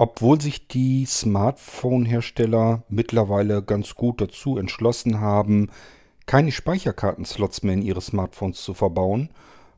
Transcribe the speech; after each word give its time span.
Obwohl 0.00 0.40
sich 0.40 0.68
die 0.68 1.06
Smartphone-Hersteller 1.06 2.84
mittlerweile 2.88 3.64
ganz 3.64 3.96
gut 3.96 4.20
dazu 4.20 4.56
entschlossen 4.56 5.20
haben, 5.20 5.70
keine 6.24 6.52
Speicherkartenslots 6.52 7.64
mehr 7.64 7.74
in 7.74 7.82
ihre 7.82 8.00
Smartphones 8.00 8.62
zu 8.62 8.74
verbauen, 8.74 9.30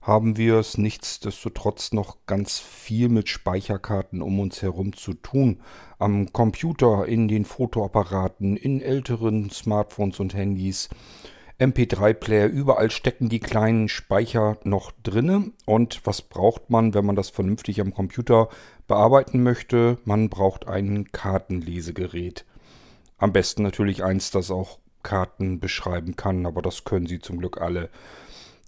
haben 0.02 0.36
wir 0.36 0.56
es 0.56 0.76
nichtsdestotrotz 0.76 1.92
noch 1.92 2.18
ganz 2.26 2.58
viel 2.58 3.08
mit 3.08 3.30
Speicherkarten 3.30 4.20
um 4.20 4.40
uns 4.40 4.60
herum 4.60 4.94
zu 4.94 5.14
tun. 5.14 5.60
Am 5.98 6.32
Computer, 6.34 7.06
in 7.06 7.26
den 7.26 7.46
Fotoapparaten, 7.46 8.58
in 8.58 8.82
älteren 8.82 9.48
Smartphones 9.50 10.20
und 10.20 10.34
Handys, 10.34 10.90
MP3-Player, 11.60 12.46
überall 12.46 12.90
stecken 12.90 13.28
die 13.28 13.38
kleinen 13.38 13.88
Speicher 13.88 14.56
noch 14.64 14.92
drinne. 15.02 15.52
Und 15.66 16.00
was 16.04 16.22
braucht 16.22 16.70
man, 16.70 16.94
wenn 16.94 17.04
man 17.04 17.16
das 17.16 17.28
vernünftig 17.28 17.80
am 17.80 17.92
Computer 17.92 18.48
bearbeiten 18.88 19.42
möchte? 19.42 19.98
Man 20.04 20.30
braucht 20.30 20.66
ein 20.66 21.12
Kartenlesegerät. 21.12 22.46
Am 23.18 23.32
besten 23.32 23.62
natürlich 23.62 24.02
eins, 24.02 24.30
das 24.30 24.50
auch 24.50 24.78
Karten 25.02 25.60
beschreiben 25.60 26.16
kann, 26.16 26.46
aber 26.46 26.62
das 26.62 26.84
können 26.84 27.06
sie 27.06 27.20
zum 27.20 27.38
Glück 27.38 27.60
alle. 27.60 27.90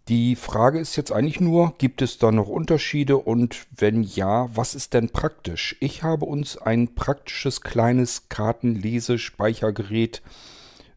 Die 0.08 0.36
Frage 0.36 0.78
ist 0.80 0.96
jetzt 0.96 1.12
eigentlich 1.12 1.40
nur, 1.40 1.74
gibt 1.78 2.02
es 2.02 2.18
da 2.18 2.32
noch 2.32 2.48
Unterschiede 2.48 3.16
und 3.16 3.66
wenn 3.74 4.02
ja, 4.02 4.48
was 4.54 4.74
ist 4.74 4.94
denn 4.94 5.10
praktisch? 5.10 5.76
Ich 5.80 6.02
habe 6.02 6.24
uns 6.24 6.58
ein 6.58 6.94
praktisches 6.94 7.60
kleines 7.60 8.28
Kartenlesespeichergerät 8.28 10.20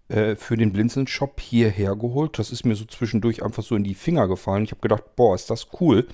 äh, 0.08 0.36
für 0.36 0.56
den 0.56 0.72
Blinzeln-Shop 0.72 1.40
hierher 1.42 1.96
geholt. 1.96 2.38
Das 2.38 2.52
ist 2.52 2.66
mir 2.66 2.76
so 2.76 2.86
zwischendurch 2.86 3.44
einfach 3.44 3.64
so 3.64 3.76
in 3.76 3.84
die 3.84 3.96
Finger 3.96 4.28
gefallen. 4.28 4.64
Ich 4.64 4.72
habe 4.72 4.82
gedacht, 4.82 5.16
boah, 5.16 5.36
ist 5.36 5.50
das 5.50 5.68
cool. 5.80 6.08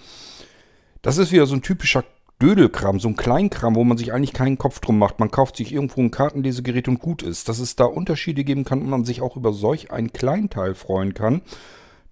Das 1.01 1.17
ist 1.17 1.31
wieder 1.31 1.45
so 1.45 1.55
ein 1.55 1.61
typischer 1.61 2.03
Dödelkram, 2.41 2.99
so 2.99 3.07
ein 3.09 3.15
Kleinkram, 3.15 3.75
wo 3.75 3.83
man 3.83 3.97
sich 3.97 4.13
eigentlich 4.13 4.33
keinen 4.33 4.57
Kopf 4.57 4.79
drum 4.79 4.97
macht. 4.97 5.19
Man 5.19 5.29
kauft 5.29 5.57
sich 5.57 5.73
irgendwo 5.73 6.01
ein 6.01 6.09
Kartenlesegerät 6.09 6.87
und 6.87 6.99
gut 6.99 7.21
ist. 7.21 7.49
Dass 7.49 7.59
es 7.59 7.75
da 7.75 7.85
Unterschiede 7.85 8.43
geben 8.43 8.63
kann 8.63 8.81
und 8.81 8.89
man 8.89 9.05
sich 9.05 9.21
auch 9.21 9.35
über 9.35 9.53
solch 9.53 9.91
einen 9.91 10.13
Kleinteil 10.13 10.73
freuen 10.73 11.13
kann. 11.13 11.41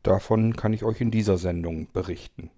Davon 0.04 0.56
kann 0.56 0.74
ich 0.74 0.84
euch 0.84 1.02
in 1.02 1.12
dieser 1.12 1.38
Sendung 1.38 1.88
berichten. 1.92 2.52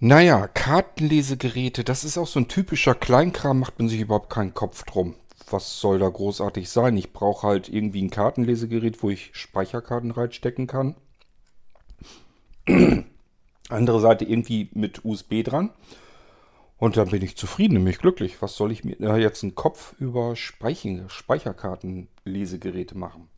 Naja, 0.00 0.48
Kartenlesegeräte, 0.48 1.84
das 1.84 2.04
ist 2.04 2.18
auch 2.18 2.26
so 2.26 2.40
ein 2.40 2.48
typischer 2.48 2.94
Kleinkram, 2.94 3.60
macht 3.60 3.78
man 3.78 3.88
sich 3.88 4.00
überhaupt 4.00 4.30
keinen 4.30 4.54
Kopf 4.54 4.84
drum 4.84 5.14
was 5.52 5.80
soll 5.80 5.98
da 5.98 6.08
großartig 6.08 6.68
sein? 6.68 6.96
Ich 6.96 7.12
brauche 7.12 7.44
halt 7.46 7.68
irgendwie 7.68 8.02
ein 8.02 8.10
Kartenlesegerät, 8.10 9.02
wo 9.02 9.10
ich 9.10 9.30
Speicherkarten 9.32 10.10
reinstecken 10.10 10.66
kann. 10.66 10.96
Andere 13.68 14.00
Seite 14.00 14.24
irgendwie 14.24 14.70
mit 14.72 15.04
USB 15.04 15.44
dran. 15.44 15.70
Und 16.76 16.96
dann 16.96 17.10
bin 17.10 17.22
ich 17.22 17.36
zufrieden, 17.36 17.74
nämlich 17.74 17.98
glücklich. 17.98 18.40
Was 18.40 18.56
soll 18.56 18.72
ich 18.72 18.84
mir 18.84 18.98
äh, 19.00 19.20
jetzt 19.20 19.42
einen 19.42 19.54
Kopf 19.54 19.94
über 19.98 20.34
Speicherkartenlesegeräte 20.34 22.96
machen? 22.96 23.28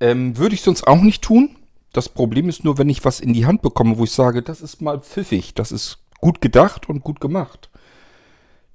Ähm, 0.00 0.36
würde 0.36 0.54
ich 0.54 0.60
sonst 0.60 0.86
auch 0.86 1.00
nicht 1.00 1.22
tun. 1.22 1.56
Das 1.96 2.10
Problem 2.10 2.50
ist 2.50 2.62
nur, 2.62 2.76
wenn 2.76 2.90
ich 2.90 3.06
was 3.06 3.20
in 3.20 3.32
die 3.32 3.46
Hand 3.46 3.62
bekomme, 3.62 3.96
wo 3.96 4.04
ich 4.04 4.10
sage, 4.10 4.42
das 4.42 4.60
ist 4.60 4.82
mal 4.82 5.00
pfiffig, 5.00 5.54
das 5.54 5.72
ist 5.72 6.04
gut 6.20 6.42
gedacht 6.42 6.90
und 6.90 7.02
gut 7.02 7.22
gemacht. 7.22 7.70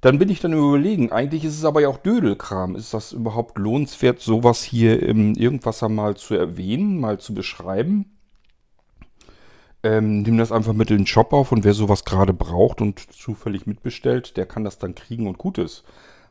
Dann 0.01 0.17
bin 0.17 0.29
ich 0.29 0.39
dann 0.39 0.53
überlegen, 0.53 1.11
eigentlich 1.11 1.43
ist 1.45 1.55
es 1.55 1.63
aber 1.63 1.81
ja 1.81 1.89
auch 1.89 1.99
Dödelkram. 1.99 2.75
Ist 2.75 2.95
das 2.95 3.11
überhaupt 3.11 3.59
lohnenswert, 3.59 4.21
sowas 4.21 4.63
hier 4.63 5.03
im 5.03 5.35
Irgendwasser 5.35 5.87
mal 5.87 6.17
zu 6.17 6.33
erwähnen, 6.33 6.99
mal 6.99 7.19
zu 7.19 7.35
beschreiben? 7.35 8.05
Ähm, 9.83 10.23
nimm 10.23 10.39
das 10.39 10.51
einfach 10.51 10.73
mit 10.73 10.89
in 10.89 10.97
den 10.97 11.05
Shop 11.05 11.31
auf 11.31 11.51
und 11.51 11.63
wer 11.63 11.75
sowas 11.75 12.05
gerade 12.05 12.33
braucht 12.33 12.81
und 12.81 12.99
zufällig 13.13 13.67
mitbestellt, 13.67 14.35
der 14.35 14.47
kann 14.47 14.63
das 14.63 14.79
dann 14.79 14.95
kriegen 14.95 15.27
und 15.27 15.37
gut 15.37 15.59
ist. 15.59 15.83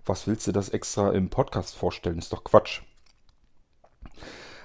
Was 0.05 0.27
willst 0.27 0.49
du 0.49 0.51
das 0.51 0.71
extra 0.71 1.13
im 1.13 1.29
Podcast 1.29 1.77
vorstellen? 1.77 2.19
Ist 2.19 2.33
doch 2.33 2.43
Quatsch. 2.43 2.81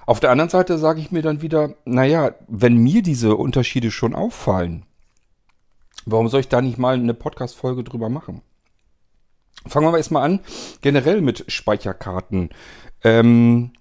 Auf 0.06 0.20
der 0.20 0.30
anderen 0.30 0.50
Seite 0.50 0.78
sage 0.78 1.00
ich 1.00 1.10
mir 1.10 1.22
dann 1.22 1.42
wieder, 1.42 1.74
naja, 1.84 2.34
wenn 2.46 2.76
mir 2.76 3.02
diese 3.02 3.34
Unterschiede 3.34 3.90
schon 3.90 4.14
auffallen, 4.14 4.86
warum 6.04 6.28
soll 6.28 6.40
ich 6.40 6.48
da 6.48 6.62
nicht 6.62 6.78
mal 6.78 6.94
eine 6.94 7.12
Podcast-Folge 7.12 7.82
drüber 7.82 8.08
machen? 8.08 8.42
Fangen 9.66 9.92
wir 9.92 9.96
erstmal 9.96 10.22
an, 10.22 10.40
generell 10.80 11.20
mit 11.20 11.50
Speicherkarten. 11.50 12.50
Ähm, 13.02 13.72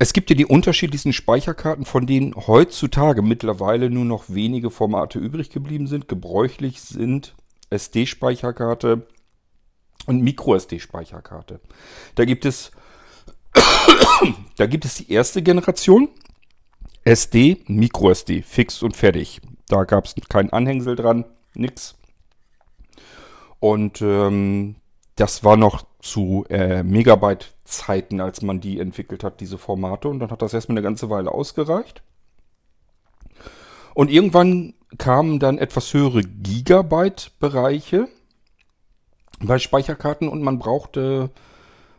es 0.00 0.12
gibt 0.12 0.30
ja 0.30 0.36
die 0.36 0.46
unterschiedlichsten 0.46 1.12
Speicherkarten, 1.12 1.84
von 1.84 2.04
denen 2.04 2.34
heutzutage 2.34 3.22
mittlerweile 3.22 3.88
nur 3.88 4.04
noch 4.04 4.24
wenige 4.26 4.70
Formate 4.70 5.20
übrig 5.20 5.50
geblieben 5.50 5.86
sind. 5.86 6.08
Gebräuchlich 6.08 6.80
sind 6.80 7.36
SD-Speicherkarte 7.70 9.06
und 10.06 10.22
Micro-SD-Speicherkarte. 10.22 11.60
Da 12.16 12.24
gibt 12.24 12.44
es 12.44 12.72
da 14.56 14.66
gibt 14.66 14.84
es 14.84 14.94
die 14.94 15.10
erste 15.12 15.42
Generation 15.42 16.08
SD, 17.04 17.58
Micro-SD, 17.66 18.42
fix 18.42 18.82
und 18.82 18.96
fertig. 18.96 19.40
Da 19.68 19.84
gab 19.84 20.06
es 20.06 20.14
kein 20.28 20.50
Anhängsel 20.50 20.96
dran, 20.96 21.24
nix. 21.54 21.94
Und 23.60 24.02
ähm, 24.02 24.76
das 25.16 25.44
war 25.44 25.56
noch 25.56 25.84
zu 26.00 26.44
äh, 26.50 26.82
Megabyte-Zeiten, 26.82 28.20
als 28.20 28.42
man 28.42 28.60
die 28.60 28.80
entwickelt 28.80 29.24
hat, 29.24 29.40
diese 29.40 29.58
Formate. 29.58 30.08
Und 30.08 30.18
dann 30.20 30.30
hat 30.30 30.42
das 30.42 30.54
erstmal 30.54 30.78
eine 30.78 30.84
ganze 30.84 31.08
Weile 31.08 31.30
ausgereicht. 31.30 32.02
Und 33.94 34.10
irgendwann 34.10 34.74
kamen 34.98 35.38
dann 35.38 35.58
etwas 35.58 35.92
höhere 35.94 36.22
Gigabyte-Bereiche 36.22 38.08
bei 39.40 39.58
Speicherkarten 39.58 40.28
und 40.28 40.42
man 40.42 40.58
brauchte 40.58 41.30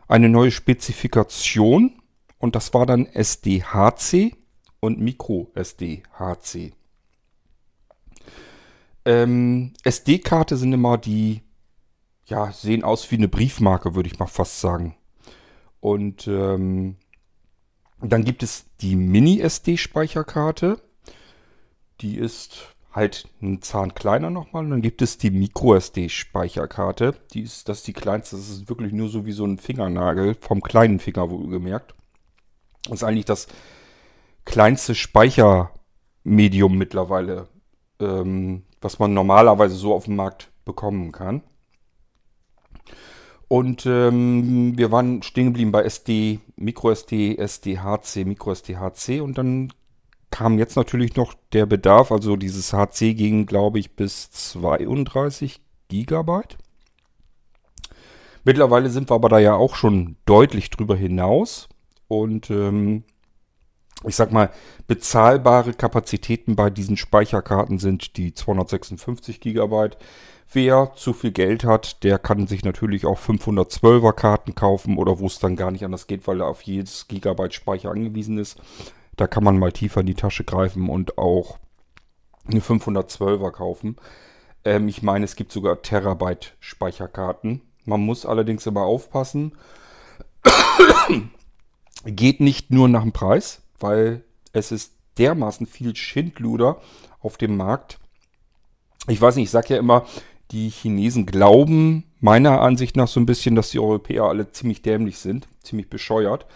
eine 0.08 0.28
neue 0.28 0.50
Spezifikation. 0.50 2.00
Und 2.38 2.54
das 2.54 2.74
war 2.74 2.86
dann 2.86 3.06
SDHC 3.06 4.36
und 4.80 5.00
MicroSDHC. 5.00 6.72
Ähm, 9.04 9.72
SD-Karte 9.84 10.56
sind 10.56 10.72
immer 10.72 10.98
die 10.98 11.42
ja, 12.26 12.52
sehen 12.52 12.82
aus 12.84 13.10
wie 13.10 13.16
eine 13.16 13.28
Briefmarke, 13.28 13.94
würde 13.94 14.08
ich 14.08 14.18
mal 14.18 14.26
fast 14.26 14.60
sagen. 14.60 14.96
Und 15.80 16.26
ähm, 16.26 16.96
dann 18.00 18.24
gibt 18.24 18.42
es 18.42 18.66
die 18.80 18.96
Mini-SD-Speicherkarte. 18.96 20.80
Die 22.00 22.16
ist 22.16 22.75
halt 22.96 23.28
ein 23.40 23.62
Zahn 23.62 23.94
kleiner 23.94 24.30
nochmal. 24.30 24.64
Und 24.64 24.70
dann 24.70 24.82
gibt 24.82 25.02
es 25.02 25.18
die 25.18 25.30
Micro-SD-Speicherkarte. 25.30 27.14
Die 27.32 27.42
ist, 27.42 27.68
das 27.68 27.78
ist 27.78 27.86
die 27.86 27.92
kleinste. 27.92 28.36
Das 28.36 28.48
ist 28.48 28.68
wirklich 28.68 28.92
nur 28.92 29.08
so 29.08 29.26
wie 29.26 29.32
so 29.32 29.44
ein 29.44 29.58
Fingernagel 29.58 30.34
vom 30.40 30.62
kleinen 30.62 30.98
Finger 30.98 31.30
wohlgemerkt. 31.30 31.94
Das 32.84 32.94
ist 32.94 33.04
eigentlich 33.04 33.26
das 33.26 33.46
kleinste 34.44 34.94
Speichermedium 34.94 36.76
mittlerweile, 36.76 37.48
ähm, 38.00 38.64
was 38.80 38.98
man 38.98 39.12
normalerweise 39.12 39.76
so 39.76 39.94
auf 39.94 40.06
dem 40.06 40.16
Markt 40.16 40.50
bekommen 40.64 41.12
kann. 41.12 41.42
Und 43.48 43.86
ähm, 43.86 44.76
wir 44.76 44.90
waren 44.90 45.22
stehen 45.22 45.46
geblieben 45.46 45.70
bei 45.70 45.84
SD, 45.84 46.40
MicroSD, 46.56 47.36
SDHC, 47.36 48.24
MicroSD-HC 48.24 49.20
und 49.20 49.38
dann 49.38 49.72
kam 50.36 50.58
jetzt 50.58 50.76
natürlich 50.76 51.16
noch 51.16 51.32
der 51.54 51.64
Bedarf, 51.64 52.12
also 52.12 52.36
dieses 52.36 52.74
HC 52.74 53.14
ging, 53.14 53.46
glaube 53.46 53.78
ich, 53.78 53.96
bis 53.96 54.30
32 54.30 55.62
Gigabyte. 55.88 56.58
Mittlerweile 58.44 58.90
sind 58.90 59.08
wir 59.08 59.14
aber 59.14 59.30
da 59.30 59.38
ja 59.38 59.54
auch 59.54 59.76
schon 59.76 60.16
deutlich 60.26 60.68
drüber 60.68 60.94
hinaus 60.94 61.70
und 62.06 62.50
ähm, 62.50 63.04
ich 64.04 64.14
sag 64.14 64.30
mal, 64.30 64.50
bezahlbare 64.86 65.72
Kapazitäten 65.72 66.54
bei 66.54 66.68
diesen 66.68 66.98
Speicherkarten 66.98 67.78
sind 67.78 68.18
die 68.18 68.34
256 68.34 69.40
Gigabyte. 69.40 69.96
Wer 70.52 70.92
zu 70.96 71.14
viel 71.14 71.32
Geld 71.32 71.64
hat, 71.64 72.04
der 72.04 72.18
kann 72.18 72.46
sich 72.46 72.62
natürlich 72.62 73.06
auch 73.06 73.18
512er 73.18 74.12
Karten 74.12 74.54
kaufen 74.54 74.98
oder 74.98 75.18
wo 75.18 75.28
es 75.28 75.38
dann 75.38 75.56
gar 75.56 75.70
nicht 75.70 75.86
anders 75.86 76.06
geht, 76.06 76.26
weil 76.26 76.42
er 76.42 76.48
auf 76.48 76.60
jedes 76.60 77.08
Gigabyte 77.08 77.54
Speicher 77.54 77.90
angewiesen 77.90 78.36
ist. 78.36 78.60
Da 79.16 79.26
kann 79.26 79.44
man 79.44 79.58
mal 79.58 79.72
tiefer 79.72 80.00
in 80.00 80.06
die 80.06 80.14
Tasche 80.14 80.44
greifen 80.44 80.88
und 80.88 81.18
auch 81.18 81.58
eine 82.46 82.60
512er 82.60 83.50
kaufen. 83.50 83.96
Ähm, 84.64 84.88
ich 84.88 85.02
meine, 85.02 85.24
es 85.24 85.36
gibt 85.36 85.52
sogar 85.52 85.82
Terabyte 85.82 86.54
Speicherkarten. 86.60 87.62
Man 87.84 88.00
muss 88.00 88.26
allerdings 88.26 88.66
immer 88.66 88.82
aufpassen. 88.82 89.52
geht 92.04 92.40
nicht 92.40 92.70
nur 92.70 92.88
nach 92.88 93.02
dem 93.02 93.12
Preis, 93.12 93.62
weil 93.78 94.22
es 94.52 94.72
ist 94.72 94.92
dermaßen 95.18 95.66
viel 95.66 95.96
Schindluder 95.96 96.80
auf 97.20 97.36
dem 97.36 97.56
Markt 97.56 97.98
Ich 99.08 99.20
weiß 99.20 99.36
nicht, 99.36 99.44
ich 99.44 99.50
sage 99.50 99.74
ja 99.74 99.80
immer, 99.80 100.06
die 100.50 100.68
Chinesen 100.68 101.26
glauben 101.26 102.04
meiner 102.20 102.60
Ansicht 102.60 102.96
nach 102.96 103.08
so 103.08 103.20
ein 103.20 103.26
bisschen, 103.26 103.54
dass 103.54 103.70
die 103.70 103.78
Europäer 103.78 104.24
alle 104.24 104.50
ziemlich 104.52 104.82
dämlich 104.82 105.18
sind, 105.18 105.48
ziemlich 105.62 105.88
bescheuert. 105.88 106.46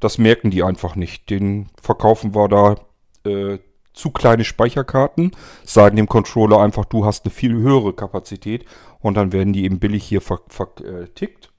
Das 0.00 0.18
merken 0.18 0.50
die 0.50 0.62
einfach 0.62 0.96
nicht. 0.96 1.30
Den 1.30 1.68
verkaufen 1.80 2.34
wir 2.34 2.48
da 2.48 2.76
äh, 3.24 3.58
zu 3.96 4.10
kleine 4.10 4.44
Speicherkarten, 4.44 5.32
sagen 5.64 5.96
dem 5.96 6.06
Controller 6.06 6.60
einfach, 6.60 6.84
du 6.84 7.04
hast 7.04 7.24
eine 7.24 7.32
viel 7.32 7.54
höhere 7.54 7.94
Kapazität 7.94 8.66
und 9.00 9.14
dann 9.14 9.32
werden 9.32 9.52
die 9.52 9.64
eben 9.64 9.78
billig 9.78 10.04
hier 10.04 10.20
vertickt. 10.20 11.50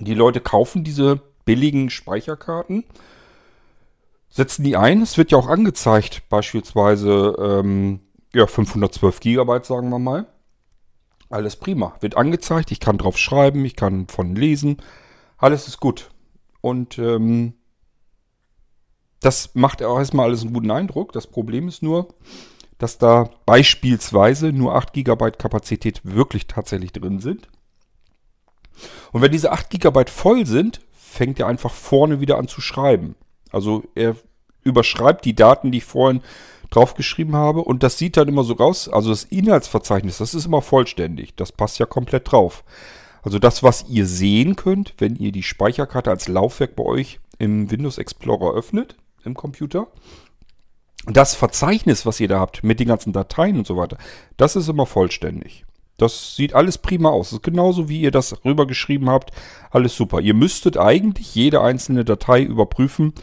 Die 0.00 0.14
Leute 0.14 0.40
kaufen 0.40 0.84
diese 0.84 1.20
billigen 1.44 1.90
Speicherkarten, 1.90 2.84
setzen 4.30 4.64
die 4.64 4.76
ein. 4.76 5.02
Es 5.02 5.18
wird 5.18 5.32
ja 5.32 5.38
auch 5.38 5.48
angezeigt, 5.48 6.22
beispielsweise 6.28 7.36
ähm, 7.38 8.00
ja, 8.32 8.46
512 8.46 9.20
Gigabyte, 9.20 9.66
sagen 9.66 9.90
wir 9.90 9.98
mal. 9.98 10.26
Alles 11.30 11.56
prima. 11.56 11.96
Wird 12.00 12.16
angezeigt, 12.16 12.70
ich 12.70 12.80
kann 12.80 12.98
drauf 12.98 13.18
schreiben, 13.18 13.64
ich 13.64 13.74
kann 13.74 14.06
von 14.06 14.36
lesen. 14.36 14.76
Alles 15.36 15.66
ist 15.66 15.80
gut. 15.80 16.10
Und 16.64 16.98
ähm, 16.98 17.52
das 19.20 19.54
macht 19.54 19.82
auch 19.82 19.98
erstmal 19.98 20.28
alles 20.28 20.40
einen 20.40 20.54
guten 20.54 20.70
Eindruck. 20.70 21.12
Das 21.12 21.26
Problem 21.26 21.68
ist 21.68 21.82
nur, 21.82 22.08
dass 22.78 22.96
da 22.96 23.28
beispielsweise 23.44 24.50
nur 24.50 24.74
8 24.74 24.94
GB 24.94 25.32
Kapazität 25.32 26.00
wirklich 26.04 26.46
tatsächlich 26.46 26.90
drin 26.92 27.20
sind. 27.20 27.48
Und 29.12 29.20
wenn 29.20 29.30
diese 29.30 29.52
8 29.52 29.68
GB 29.68 30.06
voll 30.06 30.46
sind, 30.46 30.80
fängt 30.90 31.38
er 31.38 31.48
einfach 31.48 31.74
vorne 31.74 32.20
wieder 32.20 32.38
an 32.38 32.48
zu 32.48 32.62
schreiben. 32.62 33.14
Also 33.52 33.82
er 33.94 34.16
überschreibt 34.62 35.26
die 35.26 35.36
Daten, 35.36 35.70
die 35.70 35.78
ich 35.78 35.84
vorhin 35.84 36.22
draufgeschrieben 36.70 37.36
habe 37.36 37.60
und 37.60 37.82
das 37.82 37.98
sieht 37.98 38.16
dann 38.16 38.28
immer 38.28 38.42
so 38.42 38.54
raus, 38.54 38.88
also 38.88 39.10
das 39.10 39.24
Inhaltsverzeichnis, 39.24 40.16
das 40.16 40.32
ist 40.32 40.46
immer 40.46 40.62
vollständig, 40.62 41.36
das 41.36 41.52
passt 41.52 41.78
ja 41.78 41.84
komplett 41.84 42.32
drauf. 42.32 42.64
Also 43.24 43.38
das, 43.38 43.62
was 43.62 43.86
ihr 43.88 44.06
sehen 44.06 44.54
könnt, 44.54 44.94
wenn 44.98 45.16
ihr 45.16 45.32
die 45.32 45.42
Speicherkarte 45.42 46.10
als 46.10 46.28
Laufwerk 46.28 46.76
bei 46.76 46.84
euch 46.84 47.20
im 47.38 47.70
Windows 47.70 47.96
Explorer 47.96 48.54
öffnet, 48.54 48.96
im 49.24 49.34
Computer, 49.34 49.88
das 51.06 51.34
Verzeichnis, 51.34 52.04
was 52.04 52.20
ihr 52.20 52.28
da 52.28 52.38
habt, 52.38 52.62
mit 52.62 52.80
den 52.80 52.88
ganzen 52.88 53.14
Dateien 53.14 53.56
und 53.56 53.66
so 53.66 53.78
weiter, 53.78 53.96
das 54.36 54.56
ist 54.56 54.68
immer 54.68 54.84
vollständig. 54.84 55.64
Das 55.96 56.36
sieht 56.36 56.54
alles 56.54 56.76
prima 56.78 57.10
aus. 57.10 57.30
Das 57.30 57.38
ist 57.38 57.44
genauso, 57.44 57.88
wie 57.88 58.00
ihr 58.00 58.10
das 58.10 58.44
rübergeschrieben 58.44 59.08
habt. 59.08 59.30
Alles 59.70 59.96
super. 59.96 60.20
Ihr 60.20 60.34
müsstet 60.34 60.76
eigentlich 60.76 61.34
jede 61.34 61.60
einzelne 61.60 62.04
Datei 62.04 62.42
überprüfen. 62.42 63.14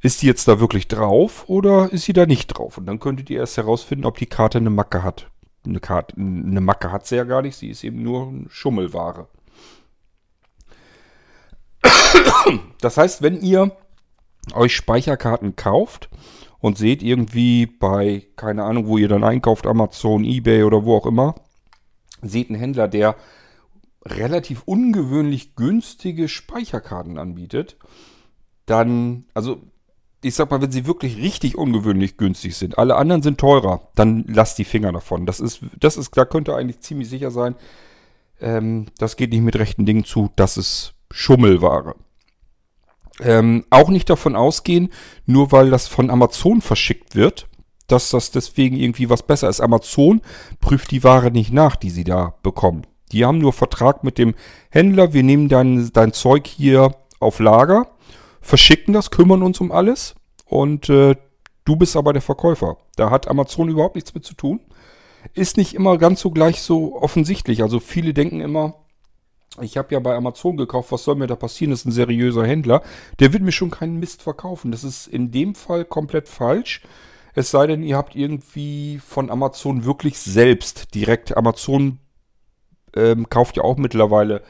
Ist 0.00 0.22
die 0.22 0.26
jetzt 0.26 0.46
da 0.46 0.60
wirklich 0.60 0.88
drauf 0.88 1.44
oder 1.48 1.92
ist 1.92 2.04
sie 2.04 2.12
da 2.12 2.26
nicht 2.26 2.46
drauf? 2.46 2.78
Und 2.78 2.86
dann 2.86 3.00
könntet 3.00 3.28
ihr 3.28 3.40
erst 3.40 3.56
herausfinden, 3.56 4.04
ob 4.04 4.18
die 4.18 4.26
Karte 4.26 4.58
eine 4.58 4.70
Macke 4.70 5.02
hat. 5.02 5.26
Eine, 5.66 5.80
Karte, 5.80 6.16
eine 6.16 6.60
Macke 6.60 6.92
hat 6.92 7.06
sie 7.06 7.16
ja 7.16 7.24
gar 7.24 7.42
nicht. 7.42 7.56
Sie 7.56 7.68
ist 7.68 7.84
eben 7.84 8.02
nur 8.02 8.32
Schummelware. 8.48 9.28
Das 12.80 12.96
heißt, 12.96 13.22
wenn 13.22 13.40
ihr 13.40 13.76
euch 14.54 14.74
Speicherkarten 14.76 15.56
kauft 15.56 16.08
und 16.60 16.78
seht 16.78 17.02
irgendwie 17.02 17.66
bei, 17.66 18.26
keine 18.36 18.64
Ahnung, 18.64 18.86
wo 18.86 18.98
ihr 18.98 19.08
dann 19.08 19.24
einkauft, 19.24 19.66
Amazon, 19.66 20.24
eBay 20.24 20.62
oder 20.62 20.84
wo 20.84 20.96
auch 20.96 21.06
immer, 21.06 21.34
seht 22.22 22.48
einen 22.48 22.58
Händler, 22.58 22.88
der 22.88 23.16
relativ 24.04 24.62
ungewöhnlich 24.64 25.56
günstige 25.56 26.28
Speicherkarten 26.28 27.18
anbietet, 27.18 27.76
dann, 28.66 29.26
also 29.34 29.62
ich 30.22 30.34
sag 30.34 30.50
mal, 30.50 30.60
wenn 30.60 30.72
sie 30.72 30.86
wirklich 30.86 31.16
richtig 31.16 31.56
ungewöhnlich 31.56 32.16
günstig 32.16 32.56
sind, 32.56 32.78
alle 32.78 32.96
anderen 32.96 33.22
sind 33.22 33.38
teurer, 33.38 33.88
dann 33.94 34.24
lasst 34.28 34.58
die 34.58 34.64
Finger 34.64 34.92
davon. 34.92 35.26
Das 35.26 35.40
ist, 35.40 35.60
das 35.78 35.96
ist, 35.96 36.16
da 36.16 36.24
könnt 36.24 36.48
ihr 36.48 36.56
eigentlich 36.56 36.80
ziemlich 36.80 37.08
sicher 37.08 37.30
sein, 37.30 37.54
ähm, 38.40 38.86
das 38.98 39.16
geht 39.16 39.30
nicht 39.30 39.42
mit 39.42 39.56
rechten 39.56 39.86
Dingen 39.86 40.04
zu, 40.04 40.30
das 40.36 40.56
ist 40.56 40.94
Schummelware. 41.10 41.94
Ähm, 43.20 43.64
auch 43.70 43.88
nicht 43.88 44.10
davon 44.10 44.36
ausgehen, 44.36 44.90
nur 45.24 45.52
weil 45.52 45.70
das 45.70 45.88
von 45.88 46.10
Amazon 46.10 46.60
verschickt 46.60 47.14
wird, 47.14 47.48
dass 47.86 48.10
das 48.10 48.30
deswegen 48.30 48.76
irgendwie 48.76 49.08
was 49.08 49.22
besser 49.22 49.48
ist. 49.48 49.60
Amazon 49.60 50.20
prüft 50.60 50.90
die 50.90 51.04
Ware 51.04 51.30
nicht 51.30 51.52
nach, 51.52 51.76
die 51.76 51.90
sie 51.90 52.04
da 52.04 52.34
bekommen. 52.42 52.86
Die 53.12 53.24
haben 53.24 53.38
nur 53.38 53.52
Vertrag 53.52 54.04
mit 54.04 54.18
dem 54.18 54.34
Händler, 54.70 55.12
wir 55.12 55.22
nehmen 55.22 55.48
dein, 55.48 55.90
dein 55.92 56.12
Zeug 56.12 56.46
hier 56.46 56.96
auf 57.20 57.38
Lager, 57.38 57.86
verschicken 58.46 58.94
das, 58.94 59.10
kümmern 59.10 59.42
uns 59.42 59.60
um 59.60 59.72
alles 59.72 60.14
und 60.44 60.88
äh, 60.88 61.16
du 61.64 61.76
bist 61.76 61.96
aber 61.96 62.12
der 62.12 62.22
Verkäufer. 62.22 62.78
Da 62.96 63.10
hat 63.10 63.28
Amazon 63.28 63.68
überhaupt 63.68 63.96
nichts 63.96 64.14
mit 64.14 64.24
zu 64.24 64.34
tun. 64.34 64.60
Ist 65.34 65.56
nicht 65.56 65.74
immer 65.74 65.98
ganz 65.98 66.20
so 66.20 66.30
gleich 66.30 66.62
so 66.62 66.96
offensichtlich. 66.96 67.62
Also 67.62 67.80
viele 67.80 68.14
denken 68.14 68.40
immer, 68.40 68.74
ich 69.60 69.76
habe 69.76 69.92
ja 69.94 70.00
bei 70.00 70.14
Amazon 70.14 70.56
gekauft, 70.56 70.92
was 70.92 71.02
soll 71.02 71.16
mir 71.16 71.26
da 71.26 71.34
passieren? 71.34 71.70
Das 71.70 71.80
ist 71.80 71.86
ein 71.86 71.92
seriöser 71.92 72.46
Händler. 72.46 72.82
Der 73.18 73.32
wird 73.32 73.42
mir 73.42 73.52
schon 73.52 73.70
keinen 73.70 73.98
Mist 73.98 74.22
verkaufen. 74.22 74.70
Das 74.70 74.84
ist 74.84 75.08
in 75.08 75.32
dem 75.32 75.54
Fall 75.54 75.84
komplett 75.84 76.28
falsch. 76.28 76.82
Es 77.34 77.50
sei 77.50 77.66
denn, 77.66 77.82
ihr 77.82 77.96
habt 77.96 78.14
irgendwie 78.14 79.00
von 79.04 79.30
Amazon 79.30 79.84
wirklich 79.84 80.18
selbst 80.18 80.94
direkt. 80.94 81.36
Amazon 81.36 81.98
ähm, 82.94 83.28
kauft 83.28 83.56
ja 83.56 83.64
auch 83.64 83.76
mittlerweile 83.76 84.42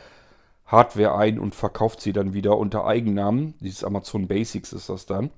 Hardware 0.67 1.17
ein 1.17 1.39
und 1.39 1.55
verkauft 1.55 2.01
sie 2.01 2.13
dann 2.13 2.35
wieder 2.35 2.59
unter 2.59 2.87
Eigennamen. 2.87 3.55
Dieses 3.61 3.85
Amazon 3.85 4.27
Basics 4.27 4.73
ist 4.73 4.89
das 4.89 5.07
dann. 5.07 5.31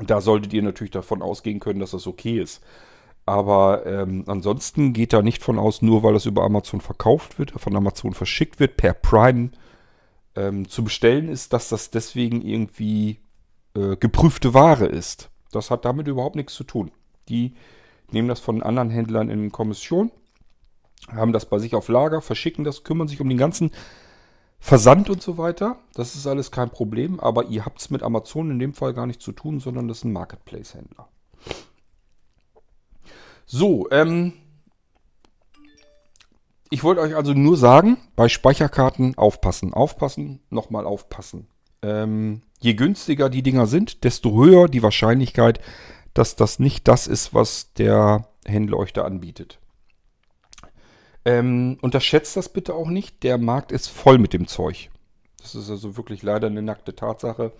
Da 0.00 0.20
solltet 0.20 0.52
ihr 0.52 0.62
natürlich 0.62 0.90
davon 0.90 1.22
ausgehen 1.22 1.60
können, 1.60 1.80
dass 1.80 1.90
das 1.90 2.06
okay 2.06 2.40
ist. 2.40 2.62
Aber 3.26 3.84
ähm, 3.84 4.24
ansonsten 4.26 4.94
geht 4.94 5.12
da 5.12 5.20
nicht 5.20 5.42
von 5.42 5.58
aus, 5.58 5.82
nur 5.82 6.02
weil 6.02 6.14
das 6.14 6.24
über 6.24 6.44
Amazon 6.44 6.80
verkauft 6.80 7.38
wird, 7.38 7.50
von 7.50 7.76
Amazon 7.76 8.14
verschickt 8.14 8.58
wird, 8.58 8.78
per 8.78 8.94
Prime 8.94 9.50
ähm, 10.34 10.66
zu 10.66 10.82
bestellen 10.82 11.28
ist, 11.28 11.52
dass 11.52 11.68
das 11.68 11.90
deswegen 11.90 12.40
irgendwie 12.40 13.18
äh, 13.74 13.96
geprüfte 13.96 14.54
Ware 14.54 14.86
ist. 14.86 15.28
Das 15.52 15.70
hat 15.70 15.84
damit 15.84 16.08
überhaupt 16.08 16.36
nichts 16.36 16.54
zu 16.54 16.64
tun. 16.64 16.90
Die 17.28 17.54
nehmen 18.10 18.28
das 18.28 18.40
von 18.40 18.62
anderen 18.62 18.88
Händlern 18.88 19.28
in 19.28 19.52
Kommission, 19.52 20.10
haben 21.08 21.34
das 21.34 21.46
bei 21.46 21.58
sich 21.58 21.74
auf 21.74 21.88
Lager, 21.88 22.22
verschicken 22.22 22.64
das, 22.64 22.82
kümmern 22.82 23.08
sich 23.08 23.20
um 23.20 23.28
den 23.28 23.36
ganzen 23.36 23.72
Versand 24.58 25.08
und 25.08 25.22
so 25.22 25.38
weiter. 25.38 25.78
Das 25.94 26.14
ist 26.14 26.26
alles 26.26 26.50
kein 26.50 26.70
Problem, 26.70 27.20
aber 27.20 27.46
ihr 27.46 27.64
habt 27.64 27.80
es 27.80 27.90
mit 27.90 28.02
Amazon 28.02 28.50
in 28.50 28.58
dem 28.58 28.74
Fall 28.74 28.92
gar 28.92 29.06
nicht 29.06 29.22
zu 29.22 29.32
tun, 29.32 29.60
sondern 29.60 29.88
das 29.88 29.98
ist 29.98 30.04
ein 30.04 30.12
Marketplace-Händler. 30.12 31.08
So, 33.46 33.88
ähm, 33.90 34.34
ich 36.70 36.84
wollte 36.84 37.00
euch 37.00 37.16
also 37.16 37.32
nur 37.32 37.56
sagen, 37.56 37.96
bei 38.14 38.28
Speicherkarten 38.28 39.16
aufpassen, 39.16 39.72
aufpassen, 39.72 40.40
nochmal 40.50 40.84
aufpassen. 40.84 41.46
Ähm, 41.80 42.42
je 42.60 42.74
günstiger 42.74 43.30
die 43.30 43.42
Dinger 43.42 43.66
sind, 43.66 44.04
desto 44.04 44.34
höher 44.34 44.68
die 44.68 44.82
Wahrscheinlichkeit, 44.82 45.60
dass 46.12 46.36
das 46.36 46.58
nicht 46.58 46.88
das 46.88 47.06
ist, 47.06 47.32
was 47.32 47.72
der 47.74 48.28
Händler 48.44 48.78
euch 48.78 48.92
da 48.92 49.04
anbietet. 49.04 49.60
Ähm, 51.28 51.76
unterschätzt 51.82 52.38
das 52.38 52.48
bitte 52.48 52.74
auch 52.74 52.88
nicht. 52.88 53.22
Der 53.22 53.36
Markt 53.36 53.70
ist 53.70 53.88
voll 53.88 54.16
mit 54.16 54.32
dem 54.32 54.46
Zeug. 54.46 54.88
Das 55.36 55.54
ist 55.54 55.68
also 55.68 55.98
wirklich 55.98 56.22
leider 56.22 56.46
eine 56.46 56.62
nackte 56.62 56.96
Tatsache. 56.96 57.52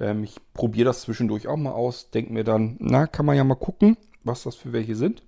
Ähm, 0.00 0.24
ich 0.24 0.36
probiere 0.54 0.86
das 0.86 1.02
zwischendurch 1.02 1.46
auch 1.46 1.58
mal 1.58 1.72
aus. 1.72 2.10
Denke 2.10 2.32
mir 2.32 2.42
dann, 2.42 2.76
na, 2.80 3.06
kann 3.06 3.26
man 3.26 3.36
ja 3.36 3.44
mal 3.44 3.56
gucken, 3.56 3.98
was 4.24 4.44
das 4.44 4.56
für 4.56 4.72
welche 4.72 4.96
sind. 4.96 5.22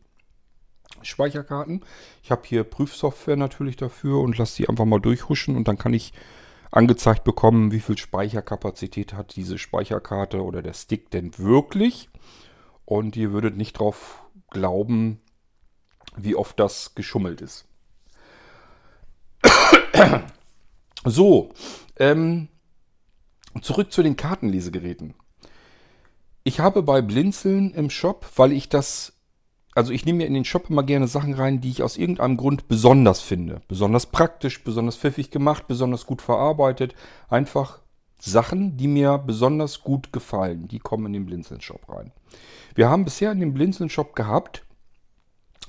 Speicherkarten. 1.02 1.84
Ich 2.22 2.30
habe 2.30 2.40
hier 2.46 2.64
Prüfsoftware 2.64 3.36
natürlich 3.36 3.76
dafür 3.76 4.20
und 4.20 4.38
lasse 4.38 4.56
die 4.56 4.68
einfach 4.70 4.86
mal 4.86 5.00
durchhuschen 5.00 5.54
und 5.54 5.68
dann 5.68 5.76
kann 5.76 5.92
ich 5.92 6.14
angezeigt 6.70 7.22
bekommen, 7.22 7.70
wie 7.70 7.80
viel 7.80 7.98
Speicherkapazität 7.98 9.12
hat 9.12 9.36
diese 9.36 9.58
Speicherkarte 9.58 10.42
oder 10.42 10.62
der 10.62 10.72
Stick 10.72 11.10
denn 11.10 11.36
wirklich. 11.36 12.08
Und 12.86 13.14
ihr 13.14 13.32
würdet 13.32 13.58
nicht 13.58 13.78
drauf 13.78 14.24
glauben, 14.48 15.20
wie 16.16 16.34
oft 16.34 16.58
das 16.58 16.94
geschummelt 16.94 17.42
ist. 17.42 17.66
So, 21.06 21.50
ähm, 21.98 22.48
zurück 23.60 23.92
zu 23.92 24.02
den 24.02 24.16
Kartenlesegeräten. 24.16 25.12
Ich 26.44 26.60
habe 26.60 26.82
bei 26.82 27.02
Blinzeln 27.02 27.74
im 27.74 27.90
Shop, 27.90 28.26
weil 28.36 28.52
ich 28.52 28.70
das 28.70 29.12
also 29.74 29.92
ich 29.92 30.04
nehme 30.04 30.18
mir 30.18 30.26
in 30.26 30.34
den 30.34 30.44
Shop 30.44 30.70
immer 30.70 30.84
gerne 30.84 31.08
Sachen 31.08 31.34
rein, 31.34 31.60
die 31.60 31.68
ich 31.68 31.82
aus 31.82 31.96
irgendeinem 31.96 32.36
Grund 32.36 32.68
besonders 32.68 33.20
finde. 33.20 33.60
Besonders 33.66 34.06
praktisch, 34.06 34.62
besonders 34.62 34.96
pfiffig 34.96 35.30
gemacht, 35.30 35.66
besonders 35.66 36.06
gut 36.06 36.22
verarbeitet. 36.22 36.94
Einfach 37.28 37.80
Sachen, 38.20 38.76
die 38.76 38.86
mir 38.86 39.18
besonders 39.18 39.82
gut 39.82 40.12
gefallen. 40.12 40.68
Die 40.68 40.78
kommen 40.78 41.06
in 41.06 41.12
den 41.12 41.26
Blinzeln-Shop 41.26 41.88
rein. 41.88 42.12
Wir 42.74 42.88
haben 42.88 43.04
bisher 43.04 43.32
in 43.32 43.40
dem 43.40 43.52
Blinzeln-Shop 43.52 44.14
gehabt 44.14 44.64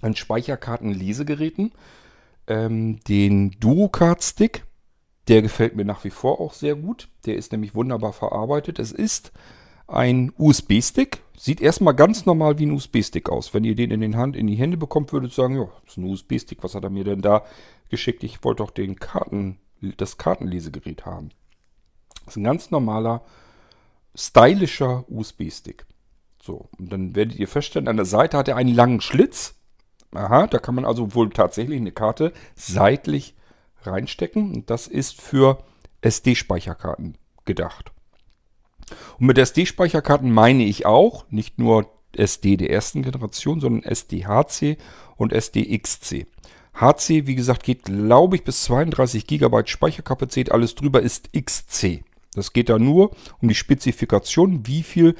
ein 0.02 0.16
Speicherkarten-Lesegeräten, 0.16 1.72
ähm, 2.48 3.00
den 3.08 3.52
Duocard-Stick. 3.60 4.66
Der 5.28 5.42
gefällt 5.42 5.76
mir 5.76 5.86
nach 5.86 6.04
wie 6.04 6.12
vor 6.12 6.40
auch 6.40 6.54
sehr 6.54 6.76
gut. 6.76 7.10
Der 7.26 7.36
ist 7.36 7.52
nämlich 7.52 7.74
wunderbar 7.74 8.14
verarbeitet. 8.14 8.80
Es 8.80 8.92
ist 8.92 9.32
ein 9.88 10.32
USB-Stick. 10.38 11.24
Sieht 11.38 11.62
erstmal 11.62 11.96
ganz 11.96 12.26
normal 12.26 12.60
wie 12.60 12.66
ein 12.66 12.72
USB-Stick 12.72 13.30
aus. 13.30 13.54
Wenn 13.54 13.64
ihr 13.64 13.76
den 13.76 13.92
in, 13.92 14.02
den 14.02 14.18
Hand, 14.18 14.36
in 14.36 14.48
die 14.48 14.56
Hände 14.56 14.78
bekommt, 14.78 15.12
würdet 15.12 15.32
ihr 15.32 15.36
sagen, 15.36 15.56
ja, 15.56 15.68
das 15.84 15.94
ist 15.94 15.98
ein 15.98 16.06
USB-Stick. 16.06 16.64
Was 16.64 16.76
hat 16.76 16.84
er 16.84 16.90
mir 16.90 17.04
denn 17.04 17.22
da 17.22 17.46
geschickt? 17.90 18.24
Ich 18.24 18.44
wollte 18.44 18.64
doch 18.64 18.72
den 18.72 18.98
Karten, 18.98 19.58
das 19.98 20.18
Kartenlesegerät 20.18 21.06
haben. 21.06 21.30
Das 22.26 22.34
ist 22.34 22.38
ein 22.38 22.44
ganz 22.44 22.72
normaler, 22.72 23.24
stylischer 24.16 25.06
USB-Stick. 25.10 25.86
So, 26.42 26.70
und 26.78 26.92
dann 26.92 27.16
werdet 27.16 27.38
ihr 27.38 27.48
feststellen, 27.48 27.88
an 27.88 27.98
der 27.98 28.06
Seite 28.06 28.38
hat 28.38 28.48
er 28.48 28.56
einen 28.56 28.74
langen 28.74 29.02
Schlitz. 29.02 29.55
Aha, 30.18 30.48
da 30.48 30.60
kann 30.60 30.76
man 30.76 30.86
also 30.86 31.14
wohl 31.16 31.30
tatsächlich 31.30 31.80
eine 31.80 31.92
Karte 31.92 32.34
seitlich 32.56 33.36
reinstecken. 33.84 34.54
Und 34.54 34.70
das 34.70 34.88
ist 34.88 35.22
für 35.22 35.64
SD-Speicherkarten 36.02 37.18
gedacht. 37.46 37.92
Und 39.20 39.28
mit 39.28 39.38
SD-Speicherkarten 39.38 40.32
meine 40.32 40.64
ich 40.64 40.86
auch 40.86 41.26
nicht 41.30 41.60
nur 41.60 41.90
SD 42.14 42.58
der 42.58 42.70
ersten 42.70 43.02
Generation, 43.02 43.60
sondern 43.60 43.84
SD-HC 43.84 44.78
und 45.18 45.34
SD-XC. 45.34 46.28
HC, 46.76 47.26
wie 47.26 47.36
gesagt, 47.36 47.64
geht, 47.64 47.86
glaube 47.86 48.36
ich, 48.36 48.44
bis 48.44 48.64
32 48.64 49.28
GB 49.28 49.64
Speicherkapazität. 49.66 50.52
Alles 50.52 50.76
drüber 50.76 51.02
ist 51.02 51.30
XC. 51.34 52.04
Das 52.34 52.52
geht 52.52 52.70
da 52.70 52.78
nur 52.78 53.12
um 53.42 53.48
die 53.48 53.56
Spezifikation, 53.56 54.68
wie 54.68 54.84
viel 54.84 55.16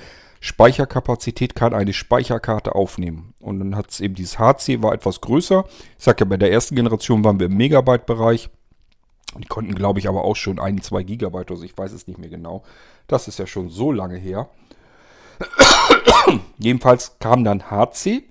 Speicherkapazität 0.46 1.56
kann 1.56 1.74
eine 1.74 1.92
Speicherkarte 1.92 2.76
aufnehmen. 2.76 3.34
Und 3.40 3.58
dann 3.58 3.76
hat 3.76 3.90
es 3.90 4.00
eben 4.00 4.14
dieses 4.14 4.38
HC, 4.38 4.84
war 4.84 4.94
etwas 4.94 5.20
größer. 5.20 5.66
Ich 5.98 6.04
sage 6.04 6.18
ja, 6.20 6.26
bei 6.26 6.38
der 6.38 6.52
ersten 6.52 6.76
Generation 6.76 7.24
waren 7.24 7.40
wir 7.40 7.48
im 7.48 7.58
Megabyte-Bereich. 7.58 8.52
Die 9.40 9.48
konnten, 9.48 9.74
glaube 9.74 9.98
ich, 9.98 10.08
aber 10.08 10.24
auch 10.24 10.36
schon 10.36 10.60
ein, 10.60 10.84
zwei 10.84 11.02
Gigabyte, 11.02 11.50
also 11.50 11.64
ich 11.64 11.76
weiß 11.76 11.92
es 11.94 12.06
nicht 12.06 12.20
mehr 12.20 12.30
genau. 12.30 12.62
Das 13.08 13.28
ist 13.28 13.40
ja 13.40 13.48
schon 13.48 13.70
so 13.70 13.92
lange 13.92 14.18
her. 14.18 14.48
Jedenfalls 16.60 17.18
kam 17.20 17.44
dann 17.44 17.72
HC. 17.72 18.22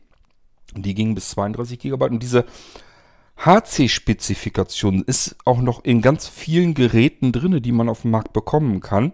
Die 0.77 0.95
ging 0.95 1.17
bis 1.17 1.31
32 1.31 1.81
Gigabyte. 1.81 2.13
Und 2.13 2.23
diese 2.23 2.45
HC-Spezifikation 3.39 5.03
ist 5.03 5.35
auch 5.45 5.59
noch 5.59 5.83
in 5.83 6.01
ganz 6.01 6.29
vielen 6.29 6.75
Geräten 6.75 7.33
drin, 7.33 7.61
die 7.61 7.73
man 7.73 7.89
auf 7.89 8.03
dem 8.03 8.13
Markt 8.13 8.33
bekommen 8.33 8.79
kann. 8.79 9.11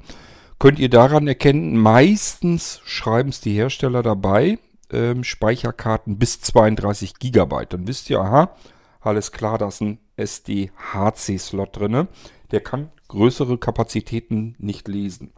Könnt 0.61 0.79
ihr 0.79 0.91
daran 0.91 1.27
erkennen, 1.27 1.79
meistens 1.79 2.83
schreiben 2.85 3.31
es 3.31 3.41
die 3.41 3.55
Hersteller 3.55 4.03
dabei, 4.03 4.59
ähm, 4.93 5.25
Speicherkarten 5.25 6.19
bis 6.19 6.43
32 6.43 7.15
Gigabyte. 7.15 7.73
Dann 7.73 7.89
wisst 7.89 8.11
ihr, 8.11 8.21
aha, 8.21 8.55
alles 9.01 9.33
klar, 9.33 9.57
da 9.57 9.69
ist 9.69 9.81
ein 9.81 10.01
SD-HC-Slot 10.17 11.79
drin. 11.79 12.09
Der 12.51 12.61
kann 12.61 12.93
größere 13.09 13.57
Kapazitäten 13.57 14.55
nicht 14.59 14.87
lesen. 14.87 15.33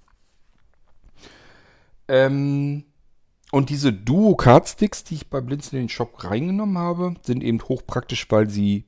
Ähm, 2.09 2.83
und 3.53 3.71
diese 3.71 3.93
Duo-Card-Sticks, 3.93 5.05
die 5.05 5.15
ich 5.15 5.31
bei 5.31 5.41
Blinzeln 5.41 5.83
in 5.83 5.85
den 5.85 5.89
Shop 5.89 6.25
reingenommen 6.25 6.79
habe, 6.79 7.15
sind 7.23 7.45
eben 7.45 7.63
hochpraktisch, 7.63 8.27
weil 8.29 8.51
sie 8.51 8.87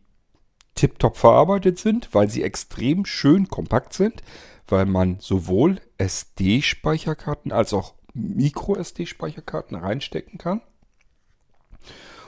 tiptop 0.74 1.16
verarbeitet 1.16 1.78
sind, 1.78 2.08
weil 2.12 2.28
sie 2.28 2.42
extrem 2.42 3.04
schön 3.04 3.48
kompakt 3.48 3.92
sind, 3.92 4.22
weil 4.66 4.86
man 4.86 5.18
sowohl 5.20 5.80
SD-Speicherkarten 5.98 7.52
als 7.52 7.72
auch 7.72 7.94
Micro-SD-Speicherkarten 8.14 9.76
reinstecken 9.76 10.38
kann. 10.38 10.62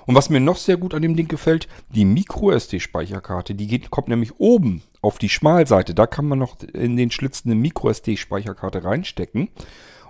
Und 0.07 0.15
was 0.15 0.31
mir 0.31 0.41
noch 0.41 0.57
sehr 0.57 0.77
gut 0.77 0.95
an 0.95 1.03
dem 1.03 1.17
Ding 1.17 1.27
gefällt, 1.27 1.67
die 1.91 2.05
Micro-SD-Speicherkarte, 2.05 3.55
die 3.55 3.67
geht, 3.67 3.91
kommt 3.91 4.09
nämlich 4.09 4.39
oben 4.39 4.83
auf 5.03 5.19
die 5.19 5.29
Schmalseite. 5.29 5.95
Da 5.95 6.07
kann 6.07 6.27
man 6.27 6.39
noch 6.39 6.61
in 6.63 6.97
den 6.97 7.11
Schlitz 7.11 7.43
eine 7.45 7.57
Micro-SD-Speicherkarte 7.57 8.85
reinstecken. 8.85 9.49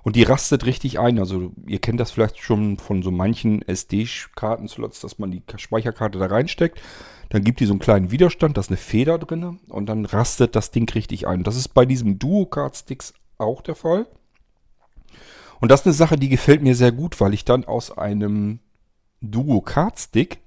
Und 0.06 0.14
die 0.14 0.22
rastet 0.22 0.66
richtig 0.66 1.00
ein. 1.00 1.18
Also 1.18 1.50
ihr 1.66 1.80
kennt 1.80 1.98
das 1.98 2.12
vielleicht 2.12 2.38
schon 2.38 2.76
von 2.76 3.02
so 3.02 3.10
manchen 3.10 3.60
SD-Kartenslots, 3.62 5.00
dass 5.00 5.18
man 5.18 5.32
die 5.32 5.42
Speicherkarte 5.56 6.20
da 6.20 6.26
reinsteckt. 6.26 6.80
Dann 7.28 7.42
gibt 7.42 7.58
die 7.58 7.66
so 7.66 7.72
einen 7.72 7.80
kleinen 7.80 8.12
Widerstand, 8.12 8.56
da 8.56 8.60
ist 8.60 8.70
eine 8.70 8.76
Feder 8.76 9.18
drin 9.18 9.58
und 9.68 9.86
dann 9.86 10.04
rastet 10.04 10.54
das 10.54 10.70
Ding 10.70 10.88
richtig 10.88 11.26
ein. 11.26 11.42
Das 11.42 11.56
ist 11.56 11.74
bei 11.74 11.86
diesem 11.86 12.20
Duo-Card-Sticks 12.20 13.14
auch 13.38 13.62
der 13.62 13.74
Fall. 13.74 14.06
Und 15.58 15.72
das 15.72 15.80
ist 15.80 15.86
eine 15.86 15.94
Sache, 15.94 16.16
die 16.16 16.28
gefällt 16.28 16.62
mir 16.62 16.76
sehr 16.76 16.92
gut, 16.92 17.20
weil 17.20 17.34
ich 17.34 17.44
dann 17.44 17.64
aus 17.64 17.90
einem 17.90 18.60
Duo 19.20 19.60
Card 19.60 19.98
Stick 19.98 20.38